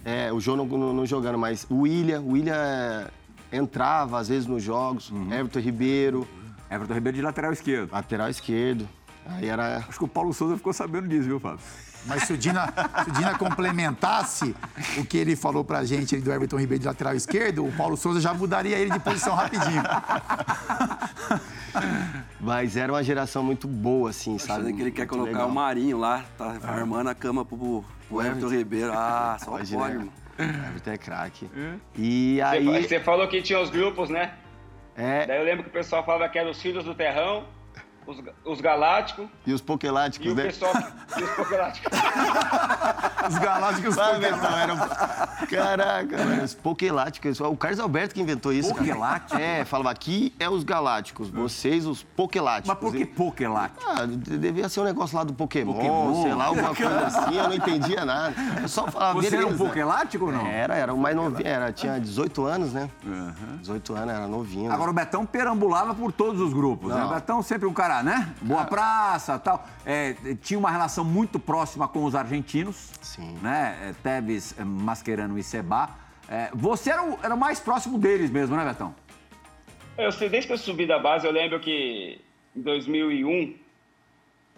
[0.05, 3.07] É, o Jô não, não, não, jogando, mas o William, o William é,
[3.51, 5.11] entrava às vezes nos jogos.
[5.11, 5.33] Uhum.
[5.33, 6.25] Everton Ribeiro.
[6.71, 7.91] Everton Ribeiro de lateral esquerdo.
[7.91, 8.87] Lateral esquerdo.
[9.25, 9.79] Aí era...
[9.89, 11.59] Acho que o Paulo Souza ficou sabendo disso, viu, Fábio?
[12.05, 14.55] Mas se o Dina, se o Dina complementasse
[14.97, 18.21] o que ele falou pra gente do Everton Ribeiro de lateral esquerdo, o Paulo Souza
[18.21, 19.83] já mudaria ele de posição rapidinho.
[22.39, 24.71] Mas era uma geração muito boa, assim, sabe?
[24.73, 25.49] que ele quer colocar legal.
[25.49, 26.71] o Marinho lá, tá ah.
[26.71, 28.91] armando a cama pro, pro Everton Ribeiro.
[28.93, 29.99] Ah, só pode, pode né?
[29.99, 30.13] irmão.
[30.69, 31.49] Everton é craque.
[31.55, 31.73] É.
[31.95, 32.87] E aí...
[32.87, 34.33] Você falou que tinha os grupos, né?
[34.95, 35.25] É.
[35.25, 37.45] Daí eu lembro que o pessoal falava que eram os filhos do terrão
[38.07, 39.27] os, os galácticos.
[39.45, 40.43] E os pokeláticos, e né?
[40.43, 40.73] O pessoal,
[41.17, 41.91] e os pokeláticos.
[43.29, 44.77] os galácticos Sabe, eram...
[45.49, 47.39] Caraca, mano, os pokeláticos.
[47.41, 48.73] O Carlos Alberto que inventou isso.
[48.73, 49.39] Pokelático?
[49.39, 52.69] É, falava aqui é os galácticos, vocês os pokeláticos.
[52.69, 53.83] Mas por que pokelático?
[53.85, 56.23] Ah, devia ser um negócio lá do Pokémon, Pokémon.
[56.23, 58.33] sei lá, alguma coisa assim, eu não entendia nada.
[58.61, 59.47] Eu só falava, Você beleza.
[59.47, 60.47] era um pokelático ou não?
[60.47, 62.89] Era, era o mais novinho, era, tinha 18 anos, né?
[63.05, 63.57] Uhum.
[63.59, 64.71] 18 anos, era novinho.
[64.71, 64.91] Agora né?
[64.91, 66.95] o Betão perambulava por todos os grupos, né?
[66.95, 67.09] não.
[67.09, 67.11] né?
[67.11, 68.33] O Betão sempre um cara né?
[68.41, 69.65] Boa Praça tal.
[69.85, 72.91] É, tinha uma relação muito próxima com os argentinos.
[73.01, 73.37] Sim.
[73.41, 73.77] Né?
[73.89, 75.89] É, Tevez, é, Mascherano e Seba.
[76.29, 78.93] É, você era o, era o mais próximo deles mesmo, né, Betão?
[79.97, 82.21] Eu sei, desde que eu subi da base, eu lembro que
[82.55, 83.55] em 2001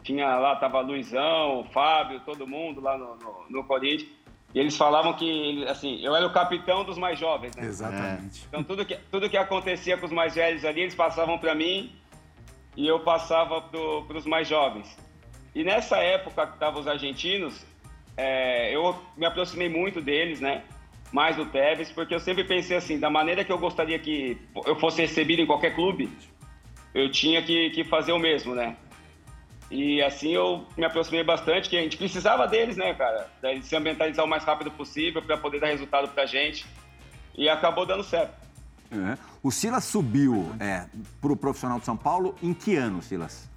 [0.03, 4.09] tinha lá, tava Luizão, Fábio, todo mundo lá no, no, no Corinthians.
[4.53, 7.65] E eles falavam que, assim, eu era o capitão dos mais jovens, né?
[7.65, 8.47] Exatamente.
[8.47, 11.93] Então tudo que, tudo que acontecia com os mais velhos ali, eles passavam para mim
[12.79, 14.97] e eu passava para os mais jovens.
[15.53, 17.65] E nessa época que estavam os argentinos,
[18.15, 20.63] é, eu me aproximei muito deles, né?
[21.11, 24.77] Mais do Tevez, porque eu sempre pensei assim, da maneira que eu gostaria que eu
[24.77, 26.09] fosse recebido em qualquer clube,
[26.93, 28.77] eu tinha que, que fazer o mesmo, né?
[29.69, 33.29] E assim eu me aproximei bastante, que a gente precisava deles, né, cara?
[33.41, 36.65] De se ambientalizar o mais rápido possível para poder dar resultado pra gente.
[37.37, 38.48] E acabou dando certo.
[39.41, 40.85] O Silas subiu é,
[41.21, 43.47] para o profissional de São Paulo em que ano, Silas?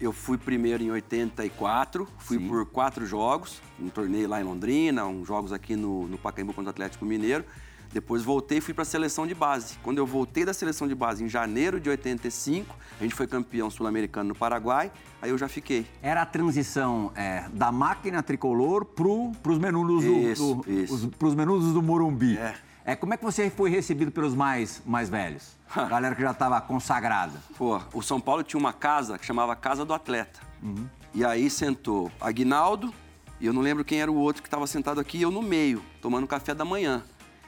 [0.00, 2.48] Eu fui primeiro em 84, fui Sim.
[2.48, 6.68] por quatro jogos, um torneio lá em Londrina, uns jogos aqui no, no Pacaembu contra
[6.68, 7.44] o Atlético Mineiro.
[7.92, 9.76] Depois voltei e fui para a seleção de base.
[9.82, 13.70] Quando eu voltei da seleção de base em janeiro de 85, a gente foi campeão
[13.70, 14.90] sul-americano no Paraguai,
[15.20, 15.86] aí eu já fiquei.
[16.00, 21.10] Era a transição é, da máquina tricolor para os menudos do, isso, do, isso.
[21.22, 22.38] Os, menudos do Morumbi.
[22.38, 22.54] É.
[22.84, 25.56] É, como é que você foi recebido pelos mais, mais velhos?
[25.88, 27.40] Galera que já estava consagrada.
[27.56, 30.40] Pô, o São Paulo tinha uma casa que chamava Casa do Atleta.
[30.62, 30.88] Uhum.
[31.14, 32.92] E aí sentou Aguinaldo,
[33.40, 35.42] e eu não lembro quem era o outro que estava sentado aqui, e eu no
[35.42, 37.04] meio, tomando café da manhã.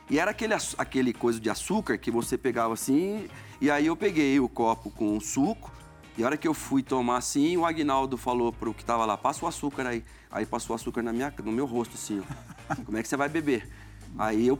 [0.08, 3.28] E era aquele, aquele coisa de açúcar que você pegava assim,
[3.60, 5.72] e aí eu peguei o copo com o suco,
[6.16, 9.16] e a hora que eu fui tomar assim, o Agnaldo falou pro que estava lá,
[9.16, 10.04] passa o açúcar aí.
[10.30, 12.74] Aí passou o açúcar na minha, no meu rosto, assim, ó.
[12.86, 13.68] Como é que você vai beber?
[14.16, 14.58] Aí eu,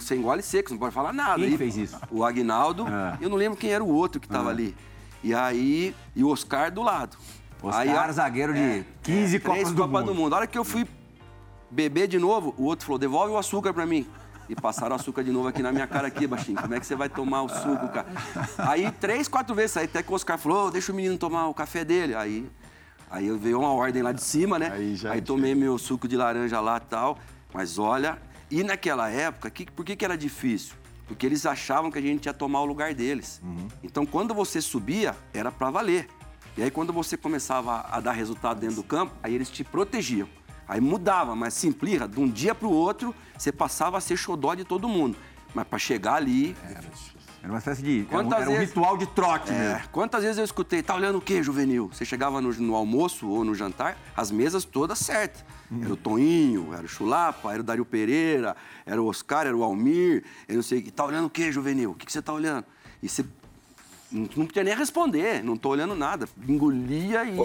[0.00, 1.38] sem gole seco, não pode falar nada.
[1.38, 1.98] Quem fez isso?
[2.10, 2.86] O Agnaldo.
[2.86, 3.16] Ah.
[3.20, 4.52] Eu não lembro quem era o outro que estava ah.
[4.52, 4.74] ali.
[5.22, 7.16] E aí, e o Oscar do lado.
[7.62, 10.06] Oscar, aí, zagueiro de é, 15 é, Copas do Copa mundo.
[10.06, 10.34] do Mundo.
[10.34, 10.86] A hora que eu fui
[11.70, 14.06] beber de novo, o outro falou, devolve o açúcar pra mim.
[14.48, 16.60] E passaram açúcar de novo aqui na minha cara aqui, baixinho.
[16.60, 18.06] Como é que você vai tomar o suco, cara?
[18.58, 21.48] Aí, três, quatro vezes, aí até que o Oscar falou, oh, deixa o menino tomar
[21.48, 22.14] o café dele.
[22.14, 22.46] Aí,
[23.10, 24.70] aí veio uma ordem lá de cima, né?
[24.70, 27.18] Aí, aí tomei meu suco de laranja lá e tal.
[27.54, 28.18] Mas olha,
[28.50, 30.74] e naquela época, que, por que, que era difícil?
[31.06, 33.40] Porque eles achavam que a gente ia tomar o lugar deles.
[33.42, 33.68] Uhum.
[33.82, 36.08] Então, quando você subia, era para valer.
[36.56, 40.28] E aí, quando você começava a dar resultado dentro do campo, aí eles te protegiam.
[40.66, 44.54] Aí mudava, mas simplirra, de um dia para o outro, você passava a ser xodó
[44.54, 45.16] de todo mundo.
[45.54, 46.56] Mas para chegar ali.
[46.64, 46.80] É,
[47.42, 48.06] era uma espécie de.
[48.08, 49.88] Quantas era um, era um ritual de trote é, mesmo.
[49.90, 51.90] Quantas vezes eu escutei, tá olhando o quê, juvenil?
[51.92, 55.44] Você chegava no, no almoço ou no jantar, as mesas todas certas.
[55.82, 58.54] Era o Toninho, era o Chulapa, era o Dario Pereira,
[58.86, 60.82] era o Oscar, era o Almir, eu não sei.
[60.82, 61.92] Tá olhando o quê, juvenil?
[61.92, 62.64] O que, que você tá olhando?
[63.02, 63.24] E você
[64.12, 66.28] não, não podia nem responder, não tô olhando nada.
[66.46, 67.36] Engolia e.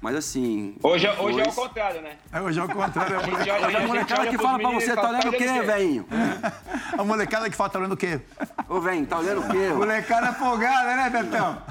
[0.00, 0.76] Mas assim.
[0.82, 2.16] Hoje, é- hoje é o contrário, né?
[2.30, 3.16] É, hoje é o contrário.
[3.18, 5.62] A gente Hoje olha- a molecada que fala pra você, tá olhando o "Tá quê,
[5.62, 6.06] velhinho?
[6.98, 8.20] A molecada que fala, tá olhando o quê?
[8.68, 9.68] Ô, velho, tá olhando o quê?
[9.74, 11.62] Molecada folgada, né, Betão?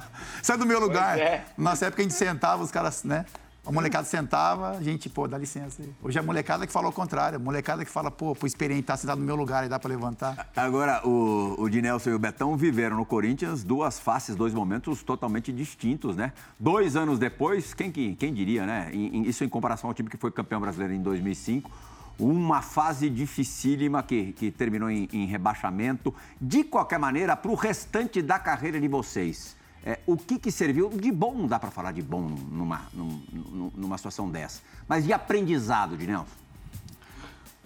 [0.42, 1.18] Sai do meu lugar.
[1.20, 1.46] é.
[1.56, 3.24] Nossa época a gente sentava, os caras, né?
[3.66, 5.90] A molecada sentava, a gente, pô, dá licença aí.
[6.04, 7.38] Hoje é a molecada que fala o contrário.
[7.38, 9.88] A molecada que fala, pô, pro experiente tá sentado no meu lugar e dá pra
[9.90, 10.50] levantar.
[10.54, 15.54] Agora, o, o Dinelson e o Betão viveram no Corinthians duas faces, dois momentos totalmente
[15.54, 16.34] distintos, né?
[16.60, 18.92] Dois anos depois, quem, que- quem diria, né?
[18.94, 21.72] Isso em comparação ao time que foi campeão brasileiro em 2005.
[22.20, 26.14] Uma fase dificílima que, que terminou em, em rebaixamento.
[26.40, 30.90] De qualquer maneira, para o restante da carreira de vocês, é, o que, que serviu
[30.90, 31.34] de bom?
[31.34, 34.62] Não dá para falar de bom numa, num- num- numa situação dessa.
[34.88, 36.26] Mas de aprendizado, Dinelson.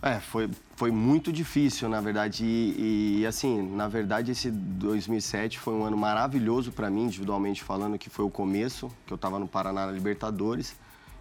[0.01, 2.45] É, foi, foi muito difícil, na verdade.
[2.45, 7.97] E, e, assim, na verdade, esse 2007 foi um ano maravilhoso para mim, individualmente falando,
[7.97, 10.75] que foi o começo, que eu estava no Paraná na Libertadores.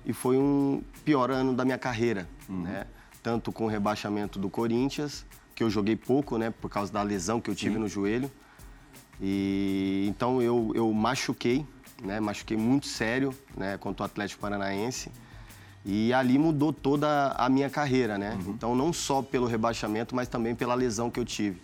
[0.04, 2.86] E foi um pior ano da minha carreira, né?
[3.22, 6.50] Tanto com o rebaixamento do Corinthians, que eu joguei pouco, né?
[6.50, 8.30] Por causa da lesão que eu tive no joelho.
[9.20, 11.64] E então eu, eu machuquei,
[12.02, 12.20] né?
[12.20, 13.78] Machuquei muito sério, né?
[13.78, 15.10] Contra o Atlético Paranaense.
[15.88, 18.36] E ali mudou toda a minha carreira, né?
[18.48, 21.62] Então, não só pelo rebaixamento, mas também pela lesão que eu tive.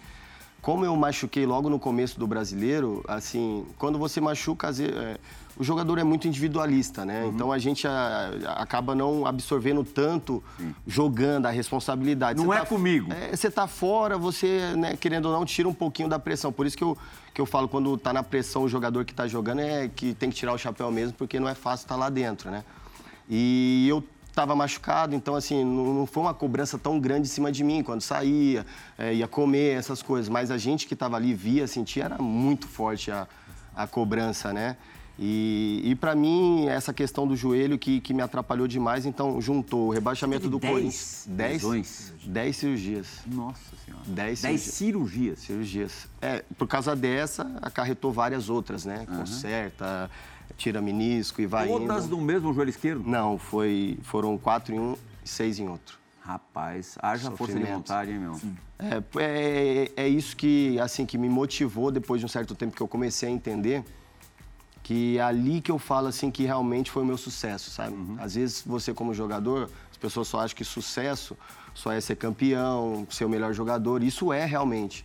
[0.60, 5.18] Como eu machuquei logo no começo do brasileiro, assim, quando você machuca, às vezes, é,
[5.56, 7.26] o jogador é muito individualista, né?
[7.26, 10.42] Então a gente a- a- acaba não absorvendo tanto
[10.86, 12.38] jogando a responsabilidade.
[12.38, 13.12] Não Você é tá- comigo.
[13.12, 16.52] é, você tá fora, você, né, querendo ou não, tira um pouquinho da pressão.
[16.52, 16.96] Por isso que eu,
[17.34, 20.30] que eu falo, quando tá na pressão o jogador que tá jogando, é que tem
[20.30, 22.64] que tirar o chapéu mesmo, porque não é fácil estar lá dentro, né?
[23.28, 27.52] E eu estava machucado, então assim, não, não foi uma cobrança tão grande em cima
[27.52, 28.64] de mim quando saía,
[28.98, 30.28] é, ia comer, essas coisas.
[30.30, 33.26] Mas a gente que estava ali via, sentia, era muito forte a,
[33.76, 34.76] a cobrança, né?
[35.18, 39.88] E, e para mim, essa questão do joelho que, que me atrapalhou demais, então juntou
[39.88, 41.29] o rebaixamento do Dez Corinthians.
[41.29, 42.12] lesões?
[42.25, 43.07] 10 cirurgias.
[43.27, 44.03] Nossa Senhora.
[44.07, 45.38] Dez Dez cirurgias.
[45.38, 45.38] cirurgias.
[45.40, 46.09] Cirurgias.
[46.20, 49.07] É, por causa dessa, acarretou várias outras, né?
[49.07, 50.11] Conserta,
[50.57, 52.16] tira menisco e vai Todas indo.
[52.16, 53.05] no mesmo joelho esquerdo?
[53.07, 55.98] Não, foi, foram quatro em um e seis em outro.
[56.20, 58.40] Rapaz, haja força de vontade, hein, meu?
[58.79, 62.81] É, é, é isso que, assim, que me motivou depois de um certo tempo que
[62.81, 63.85] eu comecei a entender
[64.83, 67.95] que é ali que eu falo assim que realmente foi o meu sucesso, sabe?
[68.18, 71.37] Às vezes você como jogador, as pessoas só acham que sucesso
[71.75, 75.05] só é ser campeão, ser o melhor jogador, isso é realmente,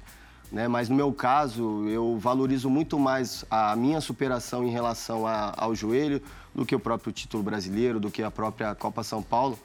[0.51, 0.67] né?
[0.67, 5.73] Mas no meu caso, eu valorizo muito mais a minha superação em relação a- ao
[5.73, 6.21] joelho
[6.53, 9.57] do que o próprio título brasileiro, do que a própria Copa São Paulo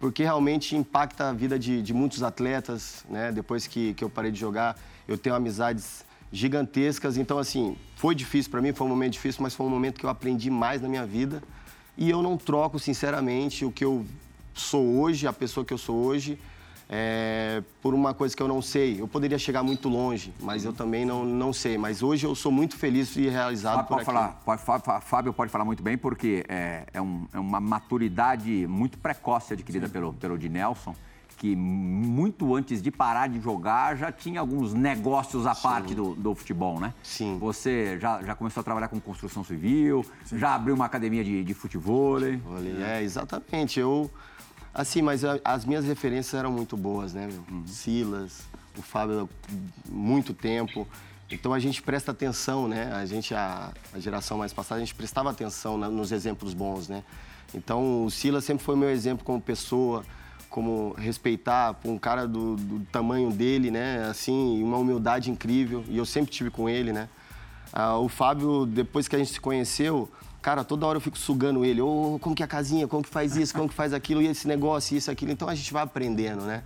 [0.00, 3.32] porque realmente impacta a vida de, de muitos atletas, né?
[3.32, 4.76] Depois que, que eu parei de jogar,
[5.08, 7.16] eu tenho amizades gigantescas.
[7.16, 10.04] Então, assim, foi difícil para mim, foi um momento difícil, mas foi um momento que
[10.06, 11.42] eu aprendi mais na minha vida.
[11.96, 14.04] E eu não troco, sinceramente, o que eu
[14.52, 16.38] sou hoje, a pessoa que eu sou hoje,
[16.90, 19.00] é, por uma coisa que eu não sei.
[19.00, 21.78] Eu poderia chegar muito longe, mas eu também não, não sei.
[21.78, 24.16] Mas hoje eu sou muito feliz e realizado Fábio por pode, aquilo.
[24.16, 27.60] falar, pode, Fá- Fá- Fábio pode falar muito bem, porque é, é um- é uma
[27.60, 30.94] maturidade muito precoce adquirida pelo, pelo Dinelson,
[31.36, 36.34] que muito antes de parar de jogar já tinha alguns negócios à parte do, do
[36.34, 36.94] futebol, né?
[37.02, 37.38] Sim.
[37.38, 41.54] Você já, já começou a trabalhar com construção civil, já abriu uma academia de, de
[41.54, 42.18] futebol.
[42.24, 43.78] É, exatamente.
[43.80, 44.10] Eu,
[44.72, 47.44] assim, mas as minhas referências eram muito boas, né, meu?
[47.50, 47.66] Uhum.
[47.66, 48.42] Silas,
[48.78, 49.28] o Fábio,
[49.90, 50.86] muito tempo.
[51.30, 52.92] Então a gente presta atenção, né?
[52.92, 56.88] A gente, a, a geração mais passada, a gente prestava atenção na- nos exemplos bons,
[56.88, 57.02] né?
[57.54, 60.04] Então o Silas sempre foi meu exemplo como pessoa,
[60.54, 64.06] como respeitar um cara do, do tamanho dele, né?
[64.08, 65.82] Assim, uma humildade incrível.
[65.88, 67.08] E eu sempre tive com ele, né?
[67.72, 70.08] Ah, o Fábio, depois que a gente se conheceu,
[70.40, 71.80] cara, toda hora eu fico sugando ele.
[71.80, 72.86] Ô, como que é a casinha?
[72.86, 73.52] Como que faz isso?
[73.52, 74.22] Como que faz aquilo?
[74.22, 75.32] E esse negócio, isso, aquilo.
[75.32, 76.62] Então a gente vai aprendendo, né?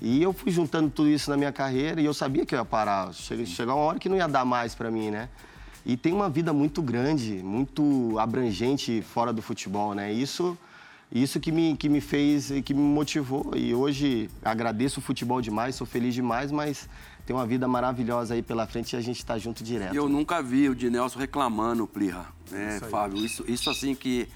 [0.00, 2.64] E eu fui juntando tudo isso na minha carreira e eu sabia que eu ia
[2.64, 3.12] parar.
[3.12, 5.28] Chega, chegar uma hora que não ia dar mais pra mim, né?
[5.84, 10.12] E tem uma vida muito grande, muito abrangente fora do futebol, né?
[10.12, 10.56] Isso,
[11.12, 13.52] isso que me, que me fez e que me motivou.
[13.56, 16.88] E hoje agradeço o futebol demais, sou feliz demais, mas
[17.26, 19.94] tem uma vida maravilhosa aí pela frente e a gente tá junto direto.
[19.94, 22.26] E eu nunca vi o Dinelson reclamando, Plirra.
[22.52, 24.28] É, Fábio, isso, isso assim que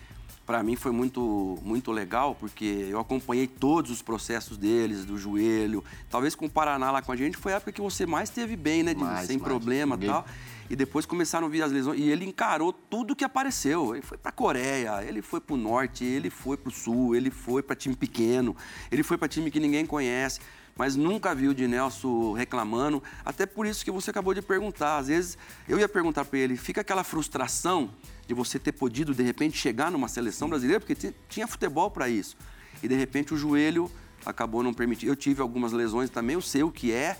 [0.46, 5.84] para mim foi muito, muito legal, porque eu acompanhei todos os processos deles, do joelho.
[6.08, 8.56] Talvez com o Paraná lá com a gente, foi a época que você mais teve
[8.56, 8.94] bem, né?
[8.94, 9.46] de- Mais, sem mais.
[9.46, 10.24] problema e tal.
[10.70, 11.98] E depois começaram a vir as lesões.
[11.98, 13.94] E ele encarou tudo que apareceu.
[13.94, 17.74] Ele foi pra Coreia, ele foi pro norte, ele foi pro sul, ele foi pra
[17.74, 18.56] time pequeno,
[18.90, 20.40] ele foi pra time que ninguém conhece.
[20.78, 23.02] mas nunca vi o Dinelso reclamando.
[23.24, 24.98] Até por isso que você acabou de perguntar.
[24.98, 25.36] Às vezes
[25.68, 27.90] eu ia perguntar para ele, fica aquela frustração
[28.28, 32.36] de você ter podido de repente chegar numa seleção brasileira, porque tinha futebol para isso.
[32.80, 33.90] E de repente o joelho
[34.24, 35.10] acabou não permitindo.
[35.10, 37.18] Eu tive algumas lesões também, eu sei o que é,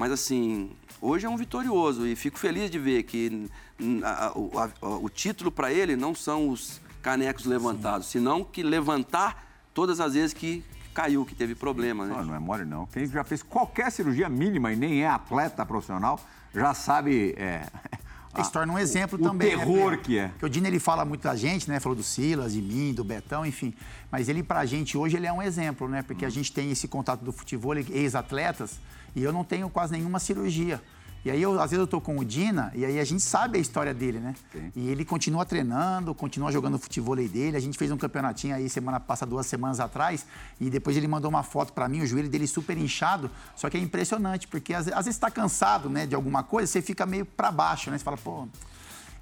[0.00, 3.50] mas assim, hoje é um vitorioso e fico feliz de ver que
[4.02, 8.12] a, a, a, o título para ele não são os canecos levantados, Sim.
[8.12, 12.06] senão que levantar todas as vezes que caiu, que teve problema.
[12.06, 12.14] Né?
[12.16, 12.86] Não, não é mole não.
[12.86, 16.18] Quem já fez qualquer cirurgia mínima e nem é atleta profissional,
[16.54, 17.34] já sabe...
[17.36, 17.66] É...
[18.32, 19.56] Ele se torna um exemplo o também.
[19.56, 19.96] O né, terror né?
[19.96, 20.28] que é.
[20.28, 21.80] Porque o Dino ele fala muito da gente, né?
[21.80, 23.74] Falou do Silas, de mim, do Betão, enfim.
[24.08, 26.02] Mas ele, pra gente hoje, ele é um exemplo, né?
[26.02, 26.28] Porque hum.
[26.28, 28.78] a gente tem esse contato do futebol, ex-atletas,
[29.14, 30.80] e eu não tenho quase nenhuma cirurgia.
[31.22, 33.58] E aí, eu, às vezes, eu tô com o Dina e aí a gente sabe
[33.58, 34.34] a história dele, né?
[34.50, 34.72] Sim.
[34.74, 37.56] E ele continua treinando, continua jogando o futebol dele.
[37.56, 40.24] A gente fez um campeonatinho aí semana passada, duas semanas atrás,
[40.58, 43.30] e depois ele mandou uma foto para mim, o joelho dele super inchado.
[43.54, 46.80] Só que é impressionante, porque às, às vezes está cansado, né, de alguma coisa, você
[46.80, 47.98] fica meio para baixo, né?
[47.98, 48.48] Você fala, pô,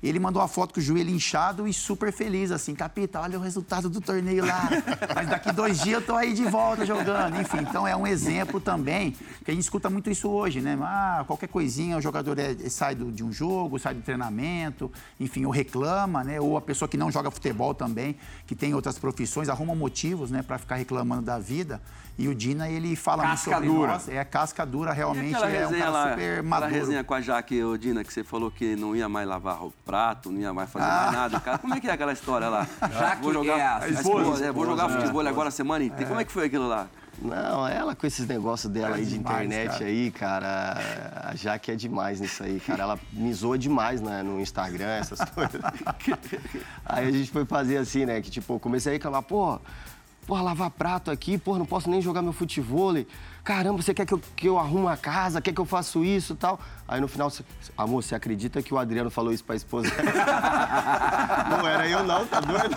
[0.02, 3.42] ele mandou uma foto com o joelho inchado e super feliz, assim, capita, olha o
[3.42, 4.68] resultado do torneio lá.
[5.14, 7.40] Mas daqui dois dias eu tô aí de volta jogando.
[7.40, 10.78] Enfim, então é um exemplo também, que a gente escuta muito isso hoje, né?
[10.80, 15.44] Ah, qualquer coisinha, o jogador é, sai do, de um jogo, sai do treinamento, enfim,
[15.44, 16.40] ou reclama, né?
[16.40, 20.42] Ou a pessoa que não joga futebol também, que tem outras profissões, arruma motivos, né,
[20.42, 21.80] para ficar reclamando da vida.
[22.18, 23.92] E o Dina, ele fala casca muito sobre dura.
[23.92, 24.08] nós.
[24.08, 25.34] É casca dura, realmente.
[25.36, 26.66] é um cara lá, super maduro.
[26.66, 29.64] Aquela resenha com a Jaque, o Dina, que você falou que não ia mais lavar
[29.64, 31.02] o prato, não ia mais fazer ah.
[31.02, 31.40] mais nada.
[31.40, 32.66] Cara, como é que é aquela história lá?
[32.98, 36.04] Jaque vou jogar, é a, a esposa, é, vou jogar futebol agora a semana inteira.
[36.04, 36.08] É.
[36.08, 36.88] Como é que foi aquilo lá?
[37.20, 39.84] Não, ela com esses negócios dela é aí de internet cara.
[39.84, 40.78] aí, cara,
[41.24, 42.82] a Jaque é demais nisso aí, cara.
[42.82, 45.60] Ela me zoa demais né, no Instagram, essas coisas.
[46.84, 48.20] aí a gente foi fazer assim, né?
[48.20, 49.60] Que tipo, comecei a reclamar, pô,
[50.28, 52.92] Porra, lavar prato aqui, porra, não posso nem jogar meu futebol.
[53.42, 56.34] Caramba, você quer que eu, que eu arrume a casa, quer que eu faça isso
[56.34, 56.60] e tal?
[56.86, 57.42] Aí no final, você,
[57.78, 59.88] amor, você acredita que o Adriano falou isso pra esposa?
[61.48, 62.76] não era eu não, tá doido?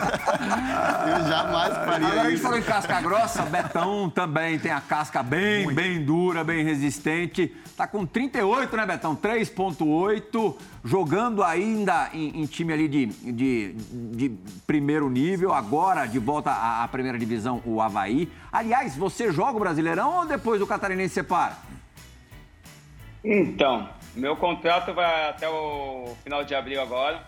[1.09, 2.19] Eu jamais faria Agora isso.
[2.19, 5.75] a gente falou em casca grossa, Betão também tem a casca bem, Muito.
[5.75, 7.53] bem dura, bem resistente.
[7.75, 9.15] Tá com 38, né, Betão?
[9.15, 13.75] 3.8, jogando ainda em, em, time ali de, de,
[14.13, 14.31] de,
[14.67, 18.31] primeiro nível, agora de volta à, à, primeira divisão, o Havaí.
[18.51, 21.57] Aliás, você joga o Brasileirão ou depois do Catarinense separa?
[23.23, 27.23] Então, meu contrato vai até o final de abril agora.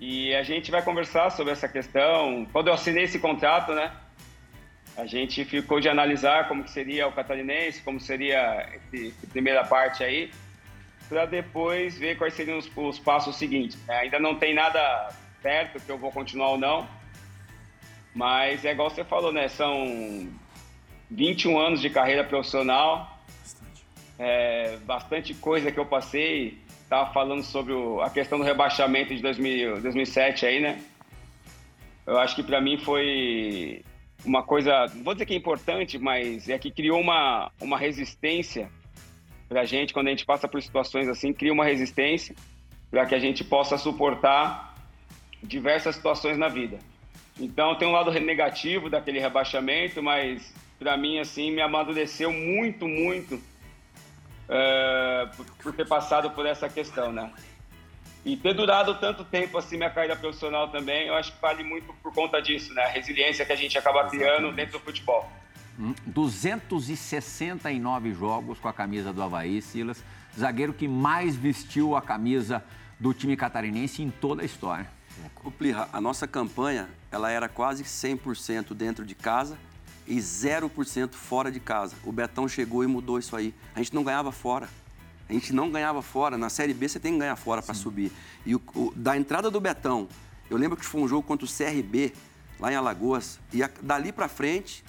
[0.00, 2.46] E a gente vai conversar sobre essa questão.
[2.52, 3.92] Quando eu assinei esse contrato, né?
[4.96, 10.04] a gente ficou de analisar como que seria o catarinense, como seria a primeira parte
[10.04, 10.30] aí,
[11.08, 13.78] para depois ver quais seriam os, os passos seguintes.
[13.88, 16.86] Ainda não tem nada certo que eu vou continuar ou não,
[18.14, 19.48] mas é igual você falou, né?
[19.48, 20.28] São
[21.10, 23.84] 21 anos de carreira profissional, bastante,
[24.18, 26.58] é, bastante coisa que eu passei.
[26.82, 30.82] Estava falando sobre o, a questão do rebaixamento de 2000, 2007 aí, né?
[32.06, 33.82] Eu acho que para mim foi
[34.24, 38.70] uma coisa, vou dizer que é importante, mas é que criou uma, uma resistência
[39.48, 42.34] para a gente, quando a gente passa por situações assim, cria uma resistência
[42.90, 44.74] para que a gente possa suportar
[45.42, 46.78] diversas situações na vida.
[47.42, 53.34] Então, tem um lado negativo daquele rebaixamento, mas para mim, assim, me amadureceu muito, muito
[53.34, 57.32] uh, por, ter passado por essa questão, né?
[58.24, 61.92] E ter durado tanto tempo assim minha carreira profissional também, eu acho que vale muito
[62.00, 62.84] por conta disso, né?
[62.84, 65.28] A resiliência que a gente acaba criando dentro do futebol.
[66.06, 70.04] 269 hum, jogos com a camisa do Havaí, Silas.
[70.38, 72.62] Zagueiro que mais vestiu a camisa
[73.00, 74.86] do time catarinense em toda a história.
[75.44, 79.58] O Plirra, a nossa campanha, ela era quase 100% dentro de casa
[80.06, 81.96] e 0% fora de casa.
[82.04, 83.54] O Betão chegou e mudou isso aí.
[83.74, 84.68] A gente não ganhava fora.
[85.28, 86.36] A gente não ganhava fora.
[86.36, 88.12] Na Série B você tem que ganhar fora para subir.
[88.44, 90.08] E o, o, da entrada do Betão,
[90.50, 92.12] eu lembro que foi um jogo contra o CRB,
[92.58, 93.38] lá em Alagoas.
[93.52, 94.84] E a, dali para frente,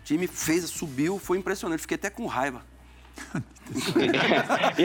[0.00, 1.80] o time fez, subiu, foi impressionante.
[1.80, 2.64] Fiquei até com raiva.
[4.78, 4.82] E,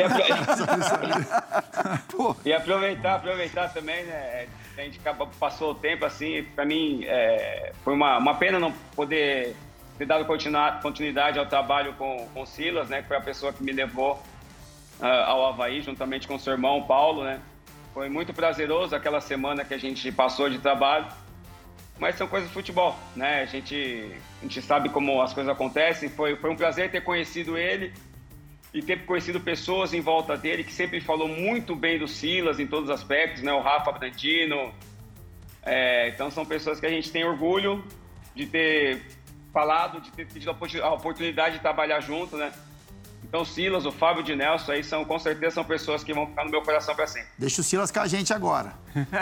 [2.50, 4.48] e, aproveitar, aproveitar também, né?
[4.78, 5.00] A gente
[5.40, 9.56] passou o tempo assim, para mim é, foi uma, uma pena não poder
[9.98, 10.26] ter dado
[10.82, 13.02] continuidade ao trabalho com, com o Silas, né?
[13.02, 14.14] Que foi a pessoa que me levou
[15.00, 17.40] uh, ao Havaí, juntamente com seu irmão Paulo, né?
[17.94, 21.08] Foi muito prazeroso aquela semana que a gente passou de trabalho,
[22.00, 23.42] mas são coisas de futebol, né?
[23.42, 26.10] A gente, a gente sabe como as coisas acontecem.
[26.10, 27.94] Foi, foi um prazer ter conhecido ele
[28.74, 32.66] e ter conhecido pessoas em volta dele que sempre falou muito bem do Silas em
[32.68, 33.52] todos os aspectos, né?
[33.52, 34.74] O Rafa Brandino.
[35.64, 37.84] É, então são pessoas que a gente tem orgulho
[38.36, 39.02] de ter
[39.54, 42.52] falado, de ter tido a oportunidade de trabalhar junto, né?
[43.24, 46.28] Então, o Silas, o Fábio de Nelson aí são, com certeza, são pessoas que vão
[46.28, 47.30] ficar no meu coração para sempre.
[47.38, 48.74] Deixa o Silas com a gente agora.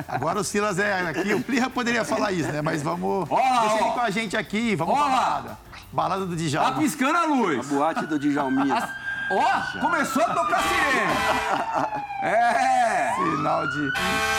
[0.08, 1.32] Agora o Silas é aqui.
[1.34, 2.60] O Plirra poderia falar isso, né?
[2.62, 3.30] Mas vamos.
[3.30, 3.78] Olá, deixa ó.
[3.86, 4.76] ele com a gente aqui.
[4.76, 5.04] Vamos Olá.
[5.04, 5.58] pra balada.
[5.92, 6.80] Balada do Tá Djalma.
[6.80, 7.68] piscando a luz.
[7.68, 8.96] Boate do Djalminha.
[9.32, 12.00] Ó, começou a tocar sirene.
[12.22, 13.14] É.
[13.16, 13.90] Sinal de.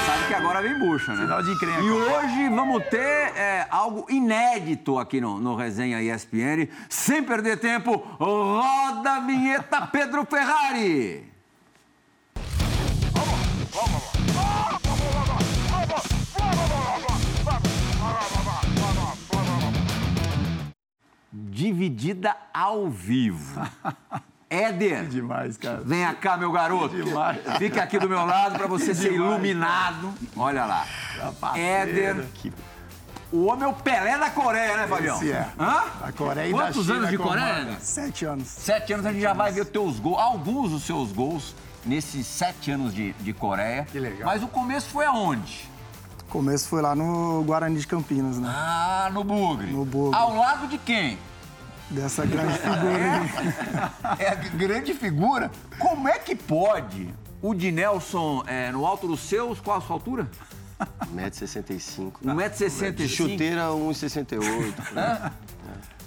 [0.05, 1.23] Sabe que agora vem bucha, né?
[1.23, 1.81] Sinal de encrenca.
[1.81, 2.99] E hoje vamos ter
[3.35, 6.69] é, algo inédito aqui no, no Resenha ESPN.
[6.91, 11.27] Sem perder tempo, roda a vinheta Pedro Ferrari.
[21.33, 23.59] Dividida ao vivo.
[24.51, 25.81] Éder, Demais, cara.
[25.85, 26.97] Vem cá, meu garoto.
[26.97, 27.39] Demais.
[27.57, 30.13] Fica aqui do meu lado para você ser Demais, iluminado.
[30.37, 30.85] Olha lá.
[31.55, 32.27] Éder.
[33.31, 35.17] O homem é o Pelé da Coreia, né, Fabião?
[35.19, 35.49] Esse é.
[35.57, 35.85] Hã?
[36.03, 37.19] A Coreia e Quantos da China anos de.
[37.19, 37.77] Coreia, né?
[37.81, 38.49] Sete anos.
[38.49, 41.55] Sete anos a gente já vai ver os teus gols, alguns dos seus gols
[41.87, 43.85] nesses sete anos de, de Coreia.
[43.85, 44.27] Que legal.
[44.27, 45.71] Mas o começo foi aonde?
[46.27, 48.49] O começo foi lá no Guarani de Campinas, né?
[48.53, 49.71] Ah, no Bugre.
[49.71, 50.19] No Bugre.
[50.19, 51.17] Ao lado de quem?
[51.91, 54.17] Dessa grande figura.
[54.19, 55.51] É a grande figura.
[55.79, 57.13] Como é que pode
[57.43, 60.31] o Dinelson, é, no alto dos seus, qual a sua altura?
[61.15, 62.13] 1,65m.
[62.25, 62.93] 1,65m.
[62.93, 65.33] De chuteira, 1,68m.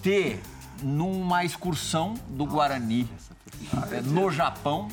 [0.01, 0.39] ter
[0.81, 3.09] numa excursão do Guarani
[3.91, 4.89] é, no Japão.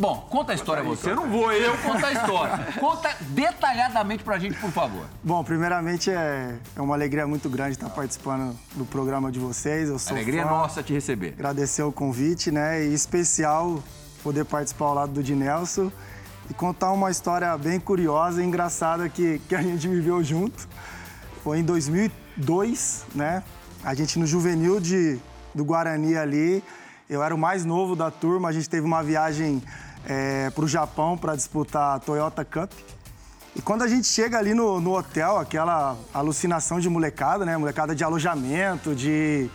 [0.00, 1.10] Bom, conta a história você.
[1.10, 2.72] Eu não vou eu contar a história.
[2.80, 5.04] Conta detalhadamente pra gente, por favor.
[5.22, 9.90] Bom, primeiramente é, é uma alegria muito grande estar participando do programa de vocês.
[9.90, 10.48] Eu sou Alegria fã.
[10.48, 11.34] nossa te receber.
[11.34, 12.82] Agradecer o convite, né?
[12.82, 13.82] E especial
[14.22, 15.92] poder participar ao lado do Dinelson
[16.48, 20.66] e contar uma história bem curiosa e engraçada que, que a gente viveu junto.
[21.44, 23.42] Foi em 2002, né?
[23.84, 25.18] A gente no juvenil de,
[25.54, 26.64] do Guarani ali,
[27.08, 29.62] eu era o mais novo da turma, a gente teve uma viagem
[30.54, 32.70] para o Japão para disputar a Toyota Cup.
[33.54, 37.56] E quando a gente chega ali no, no hotel, aquela alucinação de molecada, né?
[37.56, 39.50] Molecada de alojamento, de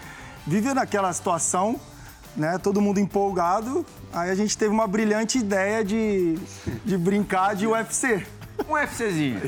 [0.46, 1.80] viver naquela situação,
[2.36, 2.58] né?
[2.58, 3.86] Todo mundo empolgado.
[4.12, 6.38] Aí a gente teve uma brilhante ideia de,
[6.84, 8.26] de brincar de UFC.
[8.68, 9.42] Um UFCzinho.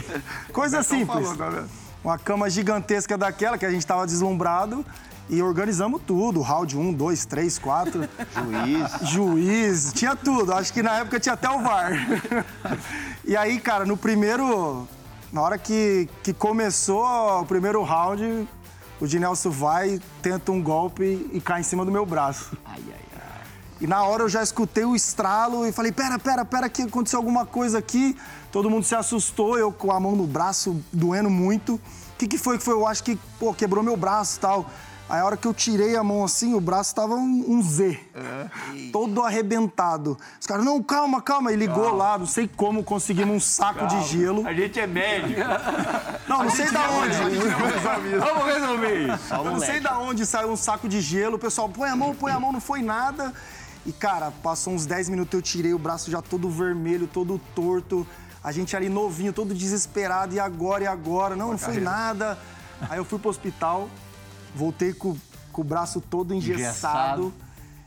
[0.54, 1.28] Coisa simples.
[1.28, 1.64] falou, tá
[2.04, 4.86] Uma cama gigantesca daquela que a gente estava deslumbrado
[5.30, 6.42] e organizamos tudo.
[6.42, 8.10] Round 1, 2, 3, 4.
[8.34, 9.10] Juiz.
[9.10, 10.54] Juiz, tinha tudo.
[10.54, 11.94] Acho que na época tinha até o VAR.
[13.26, 14.88] e aí, cara, no primeiro.
[15.32, 17.06] Na hora que, que começou
[17.42, 18.48] o primeiro round,
[19.00, 22.58] o Dinelso vai, tenta um golpe e cai em cima do meu braço.
[22.66, 23.42] Ai, ai, ai.
[23.82, 27.20] E na hora eu já escutei o estralo e falei: pera, pera, pera, que aconteceu
[27.20, 28.16] alguma coisa aqui.
[28.52, 31.76] Todo mundo se assustou, eu com a mão no braço, doendo muito.
[31.76, 31.82] O
[32.18, 32.74] que, que foi que foi?
[32.74, 34.66] Eu acho que, pô, quebrou meu braço e tal.
[35.10, 37.98] Aí a hora que eu tirei a mão assim, o braço tava um, um Z.
[38.92, 40.18] Todo arrebentado.
[40.40, 41.52] Os caras, não, calma, calma.
[41.52, 44.46] E ligou lá, não sei como conseguimos um saco de gelo.
[44.46, 45.40] A gente é médico.
[46.28, 47.16] Não, não sei da onde.
[48.20, 49.34] Vamos resolver isso.
[49.34, 51.38] Eu não sei da onde saiu um saco de gelo.
[51.38, 53.34] O pessoal, põe a mão, põe a mão, não foi nada.
[53.86, 58.06] E, cara, passou uns 10 minutos, eu tirei o braço já todo vermelho, todo torto.
[58.44, 60.36] A gente ali novinho, todo desesperado.
[60.36, 61.34] E agora, e agora?
[61.36, 62.38] Não, não foi nada.
[62.90, 63.90] Aí eu fui pro hospital,
[64.58, 65.16] voltei com,
[65.54, 66.62] com o braço todo engessado.
[67.28, 67.34] Engessado.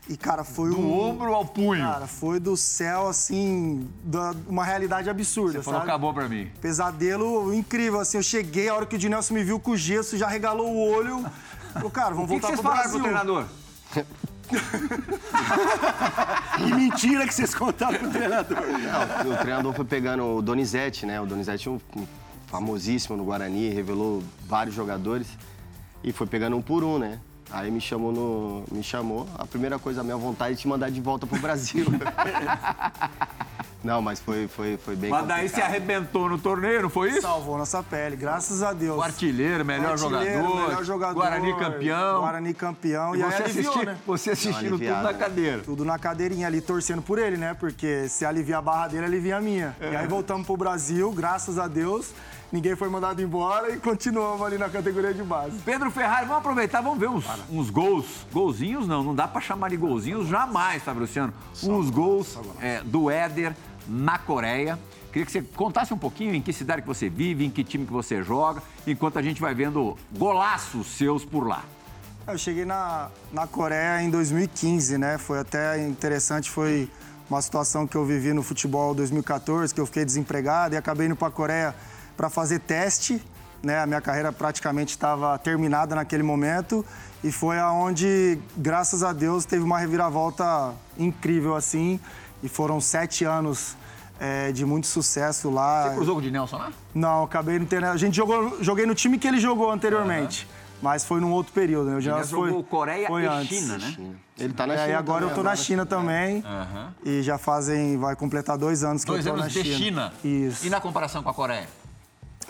[0.08, 1.00] E, cara, foi Do um...
[1.10, 1.84] ombro ao punho.
[1.84, 5.90] Cara, foi do céu, assim, da, uma realidade absurda, Você falou, sabe?
[5.90, 6.50] acabou pra mim.
[6.60, 10.16] Pesadelo incrível, assim, eu cheguei, a hora que o Dinelson me viu com o gesso,
[10.18, 11.24] já regalou o olho.
[11.74, 13.00] Falou, cara, vamos O que, que voltar vocês pro falaram Brasil.
[13.00, 13.46] pro treinador?
[16.56, 18.58] Que mentira que vocês contaram pro treinador.
[18.58, 21.20] Não, o treinador foi pegando o Donizete, né?
[21.20, 21.80] O Donizete é um
[22.48, 25.28] famosíssimo no Guarani, revelou vários jogadores.
[26.02, 27.18] E foi pegando um por um, né?
[27.50, 28.64] Aí me chamou no.
[28.70, 29.26] Me chamou.
[29.36, 31.84] A primeira coisa, a minha vontade é te mandar de volta pro Brasil.
[33.82, 35.70] Não, mas foi, foi, foi bem Mas daí você complicado.
[35.70, 37.22] arrebentou no torneio, não foi isso?
[37.22, 38.98] Salvou nossa pele, graças a Deus.
[38.98, 41.14] O artilheiro, melhor Artilheiro, jogador, melhor jogador.
[41.14, 42.20] Guarani campeão.
[42.20, 43.16] Guarani campeão.
[43.16, 43.98] E, E aí você, aliviou, assisti- né?
[44.06, 45.18] você assistindo tudo aliviado, na né?
[45.18, 45.62] cadeira.
[45.62, 47.54] Tudo na cadeirinha ali, torcendo por ele, né?
[47.58, 49.74] Porque se aliviar a barra dele, alivia a minha.
[49.80, 52.10] E aí voltamos pro Brasil, graças a Deus.
[52.52, 55.56] Ninguém foi mandado embora e continuamos ali na categoria de base.
[55.64, 58.26] Pedro Ferrari, vamos aproveitar, vamos ver uns, uns gols.
[58.32, 61.32] Golzinhos não, não dá pra chamar de golzinhos jamais, Fabriciano.
[61.62, 63.54] Uns gols é, do Éder
[63.86, 64.76] na Coreia.
[65.12, 67.86] Queria que você contasse um pouquinho em que cidade que você vive, em que time
[67.86, 71.64] que você joga, enquanto a gente vai vendo golaços seus por lá.
[72.26, 75.18] Eu cheguei na, na Coreia em 2015, né?
[75.18, 76.88] Foi até interessante, foi
[77.28, 81.16] uma situação que eu vivi no futebol 2014, que eu fiquei desempregado e acabei indo
[81.16, 81.74] para a Coreia
[82.20, 83.18] para fazer teste,
[83.62, 83.80] né?
[83.80, 86.84] A minha carreira praticamente estava terminada naquele momento
[87.24, 91.98] e foi aonde, graças a Deus, teve uma reviravolta incrível assim
[92.42, 93.74] e foram sete anos
[94.20, 95.88] é, de muito sucesso lá.
[95.88, 96.70] Você cruzou com o de Nelson lá?
[96.94, 97.86] Não, acabei não tendo.
[97.86, 100.44] A gente jogou, joguei no time que ele jogou anteriormente.
[100.44, 100.60] Uhum.
[100.82, 101.96] Mas foi num outro período, né?
[101.96, 103.58] O Nelson foi, jogou Coreia foi e antes.
[103.60, 103.96] China, né?
[104.38, 104.86] Ele tá na China.
[104.86, 106.36] É, e agora eu tô na China também.
[106.36, 106.86] Uhum.
[107.02, 109.64] E já fazem, vai completar dois anos que dois eu tô na China.
[109.64, 110.12] Dois anos de China.
[110.22, 110.66] Isso.
[110.66, 111.79] E na comparação com a Coreia?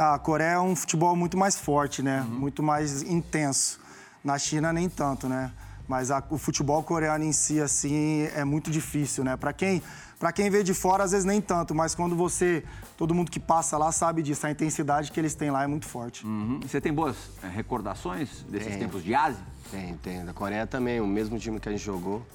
[0.02, 2.22] Ah, a Coreia é um futebol muito mais forte, né?
[2.22, 2.38] Uhum.
[2.38, 3.78] Muito mais intenso.
[4.24, 5.52] Na China, nem tanto, né?
[5.86, 9.36] Mas a, o futebol coreano em si, assim, é muito difícil, né?
[9.36, 9.82] Para quem,
[10.18, 12.64] pra quem vê de fora, às vezes nem tanto, mas quando você.
[12.96, 15.84] Todo mundo que passa lá sabe disso, a intensidade que eles têm lá é muito
[15.84, 16.24] forte.
[16.24, 16.60] Uhum.
[16.62, 18.78] Você tem boas é, recordações desses tem.
[18.78, 19.44] tempos de Ásia?
[19.70, 20.24] Tem, tem.
[20.24, 22.26] Da Coreia também, o mesmo time que a gente jogou.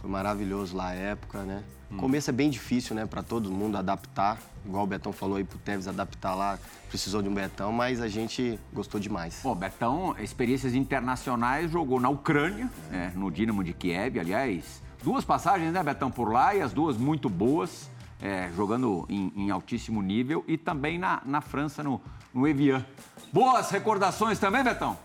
[0.00, 1.62] Foi maravilhoso lá a época, né?
[1.92, 1.96] Hum.
[1.98, 4.38] Começo é bem difícil, né, para todo mundo adaptar.
[4.64, 8.08] Igual o Betão falou aí pro Tevez adaptar lá, precisou de um Betão, mas a
[8.08, 9.40] gente gostou demais.
[9.42, 12.96] Bom, Betão, experiências internacionais, jogou na Ucrânia, é.
[12.96, 14.82] né, no Dinamo de Kiev, aliás.
[15.02, 17.90] Duas passagens, né, Betão, por lá, e as duas muito boas,
[18.20, 22.00] é, jogando em, em, altíssimo nível, e também na, na França, no,
[22.32, 22.86] no Evian.
[23.32, 24.96] Boas recordações também, Betão?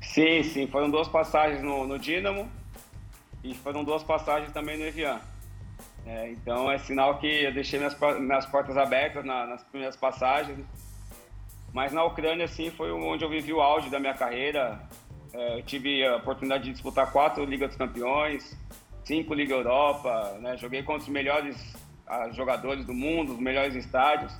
[0.00, 2.48] Sim, sim, foram duas passagens no, no Dinamo
[3.42, 5.20] e foram duas passagens também no Evian.
[6.06, 10.58] É, então é sinal que eu deixei minhas, minhas portas abertas na, nas primeiras passagens.
[11.72, 14.80] Mas na Ucrânia, sim, foi onde eu vivi o auge da minha carreira.
[15.32, 18.56] É, eu tive a oportunidade de disputar quatro Liga dos Campeões,
[19.04, 20.56] cinco Liga Europa, né?
[20.56, 21.74] joguei contra os melhores
[22.32, 24.32] jogadores do mundo, os melhores estádios.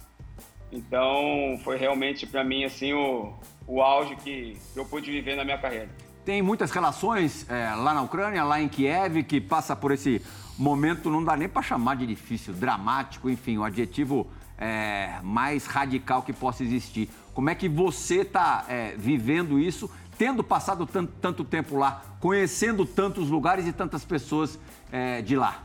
[0.73, 3.33] Então foi realmente para mim assim o,
[3.67, 5.89] o auge que eu pude viver na minha carreira.
[6.25, 10.23] Tem muitas relações é, lá na Ucrânia, lá em Kiev, que passa por esse
[10.61, 16.23] momento, não dá nem para chamar de difícil, dramático, enfim, o adjetivo é, mais radical
[16.23, 17.09] que possa existir.
[17.33, 22.85] Como é que você está é, vivendo isso, tendo passado tanto, tanto, tempo lá, conhecendo
[22.85, 24.61] tantos lugares e tantas pessoas
[24.93, 25.65] é, de lá?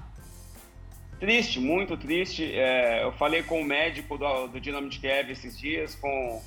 [1.20, 2.50] Triste, muito triste.
[2.54, 6.42] É, eu falei com o médico do, do Dinamo de Kiev esses dias, com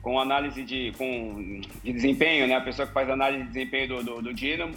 [0.00, 2.56] com análise de, com, de desempenho, né?
[2.56, 4.74] A pessoa que faz análise de desempenho do, do, do Dinamo.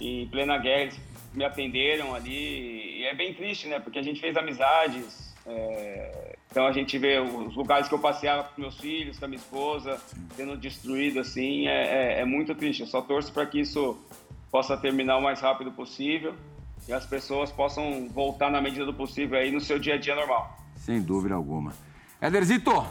[0.00, 0.90] em plena guerra
[1.34, 3.00] me atenderam ali.
[3.00, 3.78] E é bem triste, né?
[3.78, 5.34] Porque a gente fez amizades.
[5.46, 6.36] É...
[6.50, 9.38] Então a gente vê os lugares que eu passeava com meus filhos, com a minha
[9.38, 10.00] esposa,
[10.34, 11.68] sendo destruído assim.
[11.68, 12.80] É, é, é muito triste.
[12.80, 13.98] Eu só torço para que isso
[14.50, 16.34] possa terminar o mais rápido possível
[16.88, 20.14] e as pessoas possam voltar na medida do possível aí no seu dia a dia
[20.14, 20.56] normal.
[20.76, 21.72] Sem dúvida alguma.
[22.20, 22.86] Ederzito,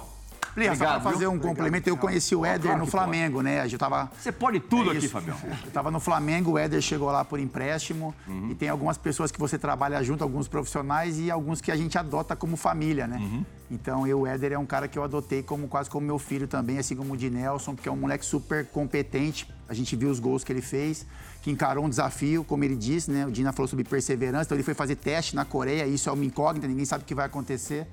[0.58, 3.45] Lia, só para fazer um Obrigado, complemento, eu conheci o Éder claro no Flamengo, pode.
[3.45, 3.68] né?
[3.72, 4.12] Eu tava...
[4.20, 5.38] Você pode tudo é aqui, Fabião.
[5.45, 8.49] Eu estava no Flamengo, o Éder chegou lá por empréstimo uhum.
[8.49, 11.97] e tem algumas pessoas que você trabalha junto, alguns profissionais e alguns que a gente
[11.97, 13.18] adota como família, né?
[13.18, 13.45] Uhum.
[13.70, 16.47] Então, eu, o Éder é um cara que eu adotei como quase como meu filho
[16.47, 19.47] também, assim como o de Nelson, porque é um moleque super competente.
[19.70, 21.05] A gente viu os gols que ele fez,
[21.41, 23.26] que encarou um desafio, como ele disse, né?
[23.26, 26.26] O Dina falou sobre perseverança, então ele foi fazer teste na Coreia, isso é uma
[26.26, 27.88] incógnita, ninguém sabe o que vai acontecer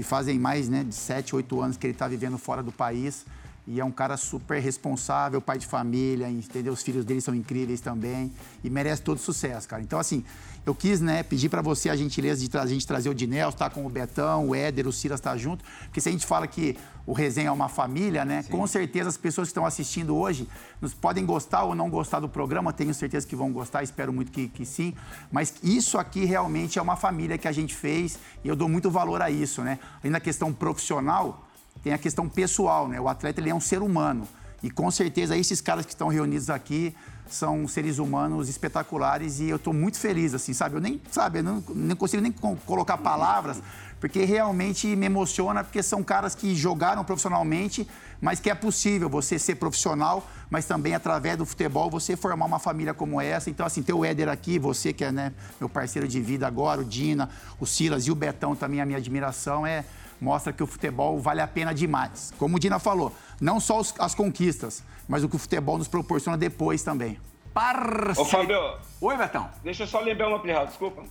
[0.00, 3.26] e fazem mais né, de 7, 8 anos que ele está vivendo fora do país.
[3.66, 6.72] E é um cara super responsável, pai de família, entendeu?
[6.72, 8.32] Os filhos dele são incríveis também
[8.64, 9.82] e merece todo sucesso, cara.
[9.82, 10.24] Então, assim,
[10.66, 13.70] eu quis, né, pedir para você a gentileza de a gente trazer o Dinel, tá
[13.70, 16.76] com o Betão, o Éder, o Silas tá junto, porque se a gente fala que
[17.06, 18.42] o Resenha é uma família, né?
[18.42, 18.52] Sim.
[18.52, 20.48] Com certeza as pessoas que estão assistindo hoje
[20.80, 24.30] nos podem gostar ou não gostar do programa, tenho certeza que vão gostar, espero muito
[24.30, 24.94] que, que sim.
[25.32, 28.90] Mas isso aqui realmente é uma família que a gente fez e eu dou muito
[28.90, 29.78] valor a isso, né?
[30.00, 31.49] Além da questão profissional,
[31.82, 33.00] tem a questão pessoal, né?
[33.00, 34.26] O atleta ele é um ser humano.
[34.62, 36.94] E com certeza esses caras que estão reunidos aqui
[37.30, 40.76] são seres humanos espetaculares e eu estou muito feliz, assim, sabe?
[40.76, 43.62] Eu nem, sabe, eu não, não consigo nem colocar palavras,
[44.00, 47.86] porque realmente me emociona, porque são caras que jogaram profissionalmente,
[48.20, 52.58] mas que é possível você ser profissional, mas também através do futebol você formar uma
[52.58, 53.48] família como essa.
[53.48, 56.80] Então, assim, ter o Éder aqui, você que é né, meu parceiro de vida agora,
[56.80, 59.84] o Dina, o Silas e o Betão também, a minha admiração é
[60.20, 62.32] mostra que o futebol vale a pena demais.
[62.38, 65.88] Como o Dina falou, não só os, as conquistas, mas o que o futebol nos
[65.88, 67.18] proporciona depois também.
[67.52, 68.20] Parce...
[68.20, 68.58] Ô, Fábio.
[69.00, 69.50] Oi, Betão.
[69.62, 71.02] Deixa eu só lembrar uma pirral, desculpa.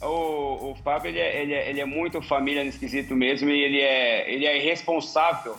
[0.00, 3.62] O, o Fábio, ele é, ele, é, ele é muito família nesse quesito mesmo e
[3.62, 5.56] ele é, ele é responsável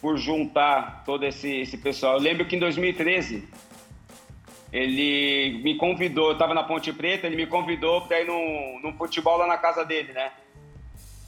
[0.00, 2.14] por juntar todo esse, esse pessoal.
[2.14, 3.48] Eu lembro que em 2013,
[4.72, 8.92] ele me convidou, eu estava na Ponte Preta, ele me convidou para ir num, num
[8.92, 10.32] futebol lá na casa dele, né?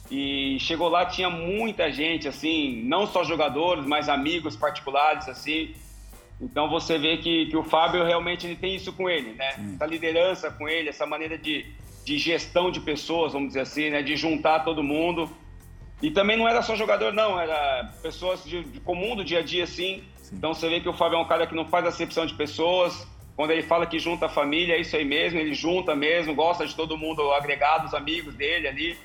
[0.09, 5.73] E chegou lá, tinha muita gente, assim, não só jogadores, mas amigos particulares, assim.
[6.39, 9.51] Então você vê que, que o Fábio realmente ele tem isso com ele, né?
[9.53, 9.75] Sim.
[9.75, 11.65] Essa liderança com ele, essa maneira de,
[12.05, 14.01] de gestão de pessoas, vamos dizer assim, né?
[14.01, 15.29] De juntar todo mundo.
[16.01, 19.41] E também não era só jogador, não, era pessoas de, de comum do dia a
[19.41, 20.03] dia, assim.
[20.31, 23.07] Então você vê que o Fábio é um cara que não faz acepção de pessoas.
[23.35, 26.65] Quando ele fala que junta a família, é isso aí mesmo, ele junta mesmo, gosta
[26.65, 28.97] de todo mundo agregado, os amigos dele ali.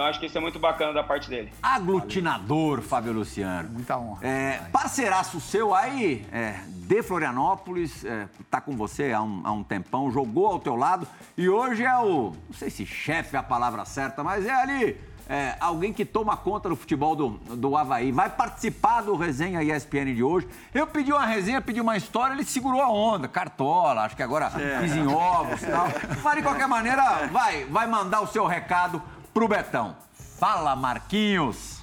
[0.00, 1.52] Então acho que isso é muito bacana da parte dele.
[1.62, 3.68] Aglutinador, Fábio Luciano.
[3.68, 4.26] Muita honra.
[4.26, 9.62] É, parceiraço seu aí, é, de Florianópolis, é, tá com você há um, há um
[9.62, 13.42] tempão, jogou ao teu lado e hoje é o, não sei se chefe é a
[13.42, 14.98] palavra certa, mas é ali
[15.28, 18.10] é, alguém que toma conta do futebol do, do Havaí.
[18.10, 20.48] Vai participar do resenha ESPN de hoje.
[20.74, 24.46] Eu pedi uma resenha, pedi uma história, ele segurou a onda, cartola, acho que agora
[24.46, 24.80] É.
[24.80, 25.88] fiz em ovos e tal.
[26.24, 29.02] Mas de qualquer maneira, vai, vai mandar o seu recado
[29.32, 29.96] pro Betão.
[30.38, 31.78] Fala, Marquinhos.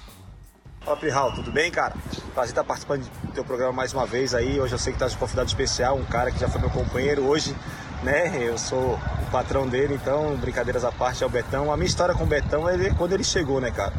[0.80, 1.94] Fala, Prihal, tudo bem, cara?
[2.34, 4.60] Prazer estar participando do teu programa mais uma vez aí.
[4.60, 7.26] Hoje eu sei que tá de convidado especial, um cara que já foi meu companheiro.
[7.26, 7.54] Hoje,
[8.02, 11.72] né, eu sou o patrão dele, então, brincadeiras à parte, é o Betão.
[11.72, 13.92] A minha história com o Betão é quando ele chegou, né, cara?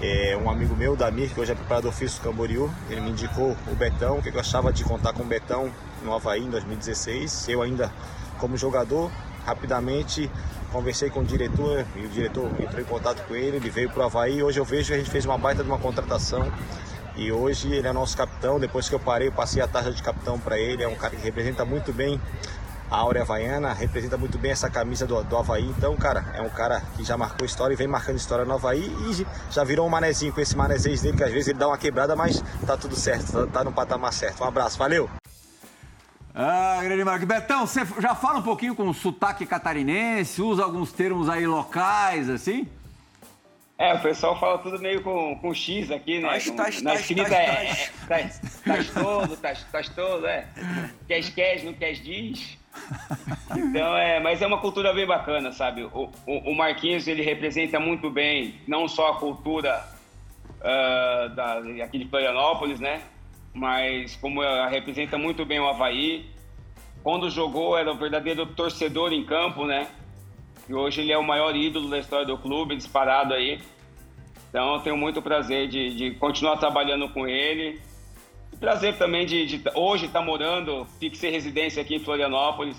[0.00, 3.56] É, um amigo meu, Damir, que hoje é preparador físico do Camboriú, ele me indicou
[3.66, 5.70] o Betão, o que eu achava de contar com o Betão
[6.02, 7.48] no Havaí em 2016.
[7.48, 7.90] Eu ainda,
[8.38, 9.10] como jogador,
[9.46, 10.30] rapidamente
[10.74, 14.00] conversei com o diretor e o diretor entrou em contato com ele, ele veio para
[14.00, 14.42] o Havaí.
[14.42, 16.52] Hoje eu vejo que a gente fez uma baita de uma contratação
[17.16, 18.58] e hoje ele é nosso capitão.
[18.58, 20.82] Depois que eu parei, eu passei a taxa de capitão para ele.
[20.82, 22.20] É um cara que representa muito bem
[22.90, 25.64] a Áurea Havaiana, representa muito bem essa camisa do, do Havaí.
[25.78, 28.82] Então, cara, é um cara que já marcou história e vem marcando história no Havaí
[28.82, 31.78] e já virou um manezinho com esse manezês dele, que às vezes ele dá uma
[31.78, 34.42] quebrada, mas tá tudo certo, tá, tá no patamar certo.
[34.42, 35.08] Um abraço, valeu!
[36.34, 37.24] Ah, grande Marco.
[37.24, 42.68] Betão, você já fala um pouquinho com sotaque catarinense, usa alguns termos aí locais, assim?
[43.78, 46.28] É, o pessoal fala tudo meio com, com X aqui, né?
[46.28, 48.30] Tás, tás, na escrita tás, é, é
[48.64, 50.46] tás, todo, tás, tás todo, é.
[51.06, 52.58] Queres, queres, não queres, diz.
[53.56, 55.84] Então, é, mas é uma cultura bem bacana, sabe?
[55.84, 59.84] O, o, o Marquinhos, ele representa muito bem, não só a cultura
[60.60, 63.02] ah, da, aqui de Florianópolis, né?
[63.54, 66.26] Mas como ela representa muito bem o Havaí.
[67.02, 69.86] Quando jogou, era o verdadeiro torcedor em campo, né?
[70.68, 73.60] E hoje ele é o maior ídolo da história do clube, disparado aí.
[74.48, 77.80] Então eu tenho muito prazer de, de continuar trabalhando com ele.
[78.52, 82.76] E prazer também de, de hoje estar morando, fixei residência aqui em Florianópolis.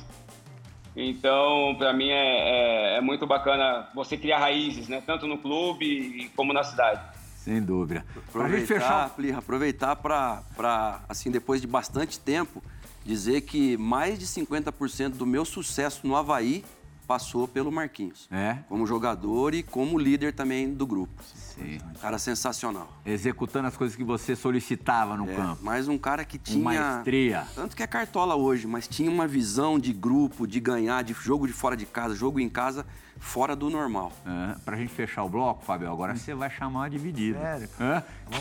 [0.96, 5.04] Então, para mim é, é, é muito bacana você criar raízes, né?
[5.06, 7.15] Tanto no clube como na cidade.
[7.46, 8.04] Sem dúvida.
[8.34, 9.38] Pra gente Aproveitar, fechar.
[9.38, 12.62] Aproveitar para, assim, depois de bastante tempo,
[13.06, 16.66] dizer que mais de 50% do meu sucesso no Havaí
[17.08, 18.28] passou pelo Marquinhos.
[18.32, 18.58] É?
[18.68, 21.22] Como jogador e como líder também do grupo.
[21.24, 21.78] Sim.
[22.02, 22.92] Cara sensacional.
[23.06, 25.64] Executando as coisas que você solicitava no É, campo.
[25.64, 26.64] mais um cara que tinha.
[26.64, 27.46] maestria.
[27.54, 31.46] Tanto que é cartola hoje, mas tinha uma visão de grupo, de ganhar, de jogo
[31.46, 32.84] de fora de casa, jogo em casa,
[33.26, 34.12] fora do normal.
[34.26, 37.40] É, pra gente fechar o bloco, Fábio, agora você vai chamar a dividida.
[37.40, 37.70] Sério?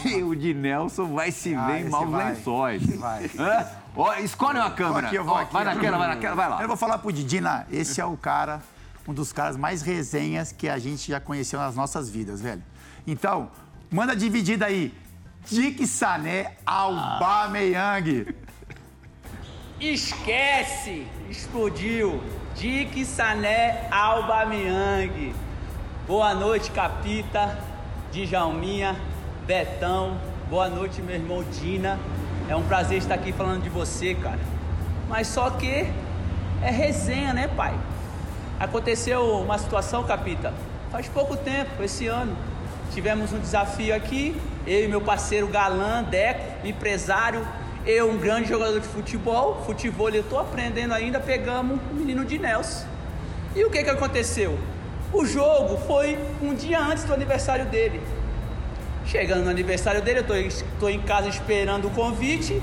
[0.02, 2.28] Que o de Nelson vai se Ah, ver em maus vai.
[2.34, 2.82] lençóis.
[2.82, 3.24] Esse vai.
[3.24, 3.66] É?
[3.96, 5.06] Ó, escolhe uma Vou câmera.
[5.06, 6.62] aqui, eu vou Ó, aqui, vai naquela, vai naquela, vai lá.
[6.62, 8.60] Eu vou falar pro Didina, esse é o cara,
[9.08, 12.62] um dos caras mais resenhas que a gente já conheceu nas nossas vidas, velho.
[13.06, 13.50] Então,
[13.90, 14.92] manda a dividida aí.
[15.46, 18.34] Dick Sané Aubameyang.
[19.80, 21.06] Esquece!
[21.30, 22.22] Explodiu!
[22.54, 25.34] Dick Sané Aubameyang.
[26.06, 27.58] Boa noite, Capita,
[28.12, 28.94] Djalminha,
[29.44, 30.16] Betão.
[30.48, 31.98] Boa noite, meu irmão Dina.
[32.48, 34.38] É um prazer estar aqui falando de você, cara.
[35.08, 35.90] Mas só que
[36.62, 37.74] é resenha, né, pai?
[38.60, 40.54] Aconteceu uma situação, Capita,
[40.92, 42.36] faz pouco tempo, esse ano.
[42.92, 47.44] Tivemos um desafio aqui, eu e meu parceiro Galã, Deco, empresário,
[47.86, 52.38] eu, um grande jogador de futebol, futebol eu tô aprendendo ainda, pegamos o menino de
[52.38, 52.86] Nelson.
[53.54, 54.58] E o que que aconteceu?
[55.12, 58.00] O jogo foi um dia antes do aniversário dele.
[59.06, 60.34] Chegando no aniversário dele, eu tô,
[60.80, 62.60] tô em casa esperando o convite.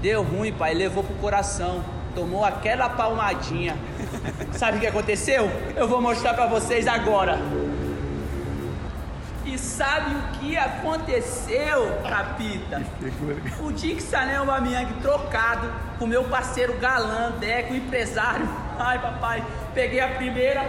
[0.00, 1.84] Deu ruim, pai, levou pro coração.
[2.14, 3.76] Tomou aquela palmadinha.
[4.52, 5.50] Sabe o que aconteceu?
[5.76, 7.38] Eu vou mostrar pra vocês agora.
[9.52, 12.82] E sabe o que aconteceu, capita?
[13.60, 18.48] O Dick Sané Aubameyang trocado com meu parceiro galã, Deco, empresário.
[18.78, 19.44] Ai, papai,
[19.74, 20.62] peguei a primeira,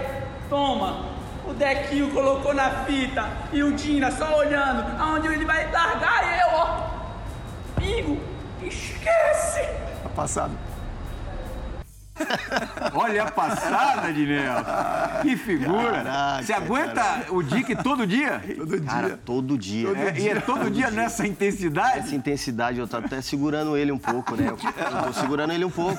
[0.50, 1.14] toma.
[1.48, 6.48] O Dequinho colocou na fita e o Dina só olhando aonde ele vai largar eu,
[6.54, 6.90] ó.
[7.80, 8.20] Bingo,
[8.62, 9.62] esquece.
[10.04, 10.52] Tá passado.
[12.94, 14.56] Olha a passada, Dinel.
[15.22, 16.04] Que figura.
[16.04, 18.42] Caraca, Você aguenta o Dick todo dia?
[18.56, 18.90] Todo dia.
[18.90, 19.90] Cara, todo dia.
[19.98, 22.00] É, e é todo dia nessa intensidade?
[22.00, 24.48] Essa intensidade, eu tô até segurando ele um pouco, né?
[24.48, 25.98] Eu, eu tô segurando ele um pouco.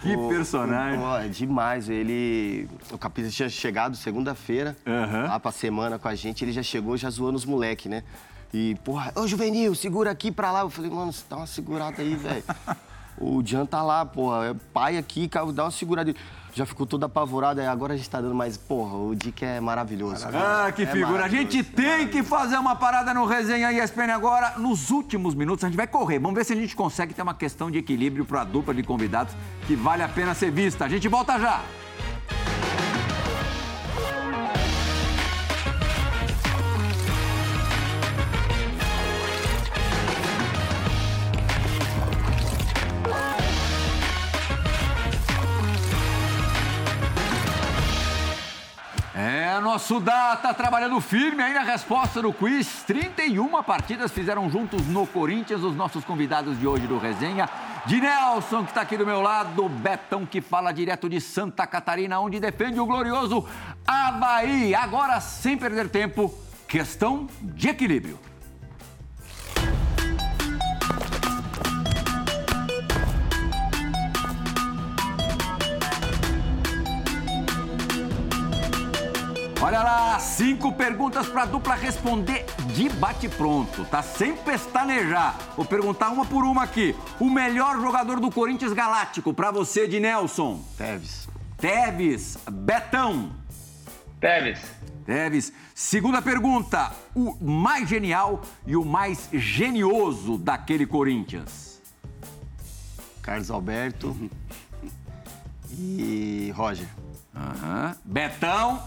[0.00, 0.98] Que O- personagem.
[0.98, 1.88] o- é demais.
[1.88, 2.68] Ele.
[2.90, 5.24] O Capita tinha chegado segunda-feira, Aham.
[5.28, 8.02] lá pra semana com a gente, ele já chegou já zoando os moleques, né?
[8.52, 10.60] E, porra, ô Juvenil, segura aqui pra lá.
[10.60, 12.42] Eu falei, mano, você dá uma segurada aí, velho.
[13.20, 16.14] O Jean tá lá, porra, é pai aqui, dá uma segurada.
[16.54, 18.56] Já ficou todo apavorado, aí agora a gente tá dando mais.
[18.56, 20.26] Porra, o Dick é maravilhoso.
[20.32, 21.24] Ah, que É figura.
[21.24, 24.54] A gente maravilhoso, tem que fazer uma parada no Resenha ESPN agora.
[24.58, 26.18] Nos últimos minutos, a gente vai correr.
[26.18, 28.82] Vamos ver se a gente consegue ter uma questão de equilíbrio para a dupla de
[28.82, 29.34] convidados
[29.66, 30.84] que vale a pena ser vista.
[30.84, 31.62] A gente volta já.
[49.60, 52.82] Nosso Data trabalhando firme aí na resposta do quiz.
[52.86, 57.48] 31 partidas fizeram juntos no Corinthians os nossos convidados de hoje do Resenha.
[57.86, 62.20] De Nelson, que está aqui do meu lado, Betão, que fala direto de Santa Catarina,
[62.20, 63.48] onde defende o glorioso
[63.86, 64.74] Havaí.
[64.74, 66.32] Agora, sem perder tempo,
[66.66, 68.27] questão de equilíbrio.
[79.68, 84.02] Olha lá, cinco perguntas para a dupla responder de bate-pronto, tá?
[84.02, 85.38] Sem pestanejar.
[85.54, 86.96] Vou perguntar uma por uma aqui.
[87.20, 90.64] O melhor jogador do Corinthians Galáctico para você, de Nelson.
[90.74, 91.28] Teves.
[91.58, 93.30] Teves, Betão.
[94.18, 94.58] Teves.
[95.04, 95.52] Teves.
[95.74, 96.90] Segunda pergunta.
[97.14, 101.78] O mais genial e o mais genioso daquele Corinthians.
[103.20, 104.16] Carlos Alberto
[105.70, 106.88] e Roger.
[107.36, 107.94] Aham.
[108.02, 108.82] Betão.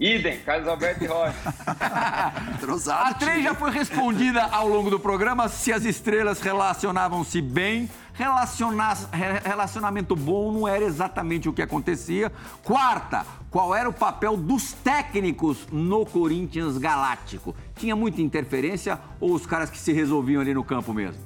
[0.00, 1.34] Idem, Carlos Alberto e Rocha.
[2.90, 7.88] A três já foi respondida ao longo do programa se as estrelas relacionavam-se bem.
[8.14, 12.32] Relaciona- re- Relacionamento bom não era exatamente o que acontecia.
[12.62, 17.54] Quarta, qual era o papel dos técnicos no Corinthians Galáctico?
[17.76, 21.20] Tinha muita interferência ou os caras que se resolviam ali no campo mesmo?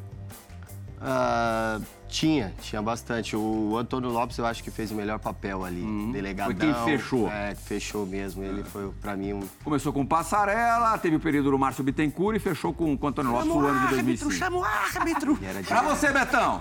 [1.00, 1.78] Ah,
[2.14, 3.34] tinha, tinha bastante.
[3.36, 5.82] O Antônio Lopes eu acho que fez o melhor papel ali.
[6.12, 6.54] Delegadão.
[6.56, 7.28] Foi quem fechou.
[7.30, 8.42] É, fechou mesmo.
[8.44, 9.42] Ele foi, pra mim, um.
[9.64, 13.32] Começou com Passarela, teve o período do Márcio Bittencourt e fechou com, com o Antônio
[13.32, 14.30] Lopes o ano de 2005.
[14.32, 15.38] chama o árbitro.
[15.42, 16.60] e era de- Pra você, Betão.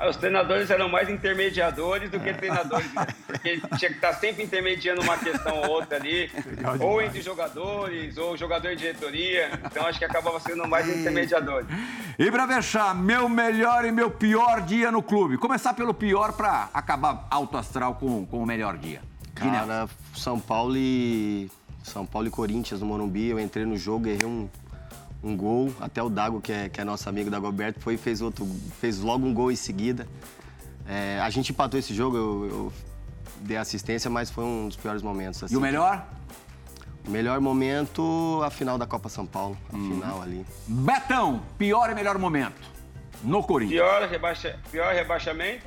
[0.00, 3.06] Ah, Os treinadores eram mais intermediadores do que treinadores, né?
[3.26, 6.30] porque tinha que estar sempre intermediando uma questão ou outra ali,
[6.80, 9.50] ou entre jogadores, ou jogador e diretoria.
[9.62, 11.66] Então acho que acabava sendo mais intermediador.
[12.18, 15.36] E pra fechar, meu melhor e meu pior dia no clube.
[15.36, 19.02] Começar pelo pior pra acabar alto astral com, com o melhor dia.
[19.34, 19.86] Cara,
[20.16, 21.50] São Paulo e.
[21.82, 23.28] São Paulo e Corinthians no Morumbi.
[23.28, 24.48] Eu entrei no jogo, errei um,
[25.22, 25.72] um gol.
[25.80, 28.46] Até o Dago, que é, que é nosso amigo Dagoberto, foi e fez outro.
[28.80, 30.06] Fez logo um gol em seguida.
[30.86, 32.72] É, a gente empatou esse jogo, eu, eu
[33.42, 35.42] dei assistência, mas foi um dos piores momentos.
[35.42, 35.54] assim.
[35.54, 36.06] E o melhor?
[37.06, 39.56] O melhor momento, a final da Copa São Paulo.
[39.72, 39.94] A Uhum.
[39.94, 40.44] final ali.
[40.66, 42.60] Betão, pior e melhor momento
[43.22, 43.80] no Corinthians.
[43.80, 45.66] Pior, rebaixa, pior rebaixamento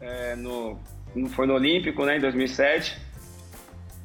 [0.00, 0.78] é, no,
[1.14, 2.98] no- foi no Olímpico, né, em 2007.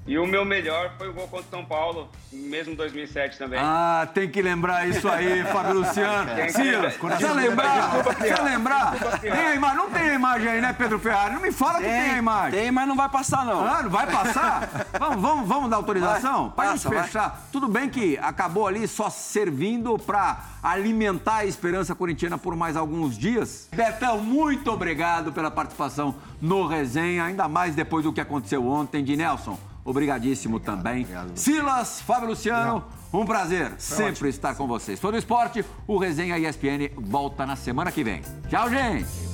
[0.08, 3.60] E o meu melhor foi o gol contra o São Paulo, mesmo em 2007 também.
[3.62, 6.36] Ah, tem que lembrar isso aí, Fábio Luciano.
[6.36, 6.98] Tem que Silas,
[7.36, 8.04] lembrar.
[8.04, 9.20] precisa lembrar.
[9.22, 11.36] Tem a imagem, não tem a imagem aí, né, Pedro Ferrari?
[11.36, 12.60] Não me fala que tem a imagem.
[12.60, 13.64] Tem, mas não vai passar, não.
[13.64, 14.88] Ah, não vai passar?
[15.00, 16.46] vamos, vamos, vamos dar autorização?
[16.48, 17.04] Vai, Pra passa, gente vai.
[17.04, 17.42] fechar.
[17.52, 23.16] Tudo bem que acabou ali só servindo pra alimentar a esperança corintiana por mais alguns
[23.16, 23.70] dias.
[23.72, 29.04] Betão, muito obrigado pela participação no resenha, ainda mais depois do que aconteceu ontem.
[29.04, 31.04] De Nelson, obrigadíssimo também.
[31.04, 31.38] obrigado.
[31.38, 35.00] Silas, Fábio Luciano, um prazer sempre estar com vocês.
[35.00, 38.22] Foi do esporte, o Resenha ESPN volta na semana que vem.
[38.50, 39.31] Tchau, gente!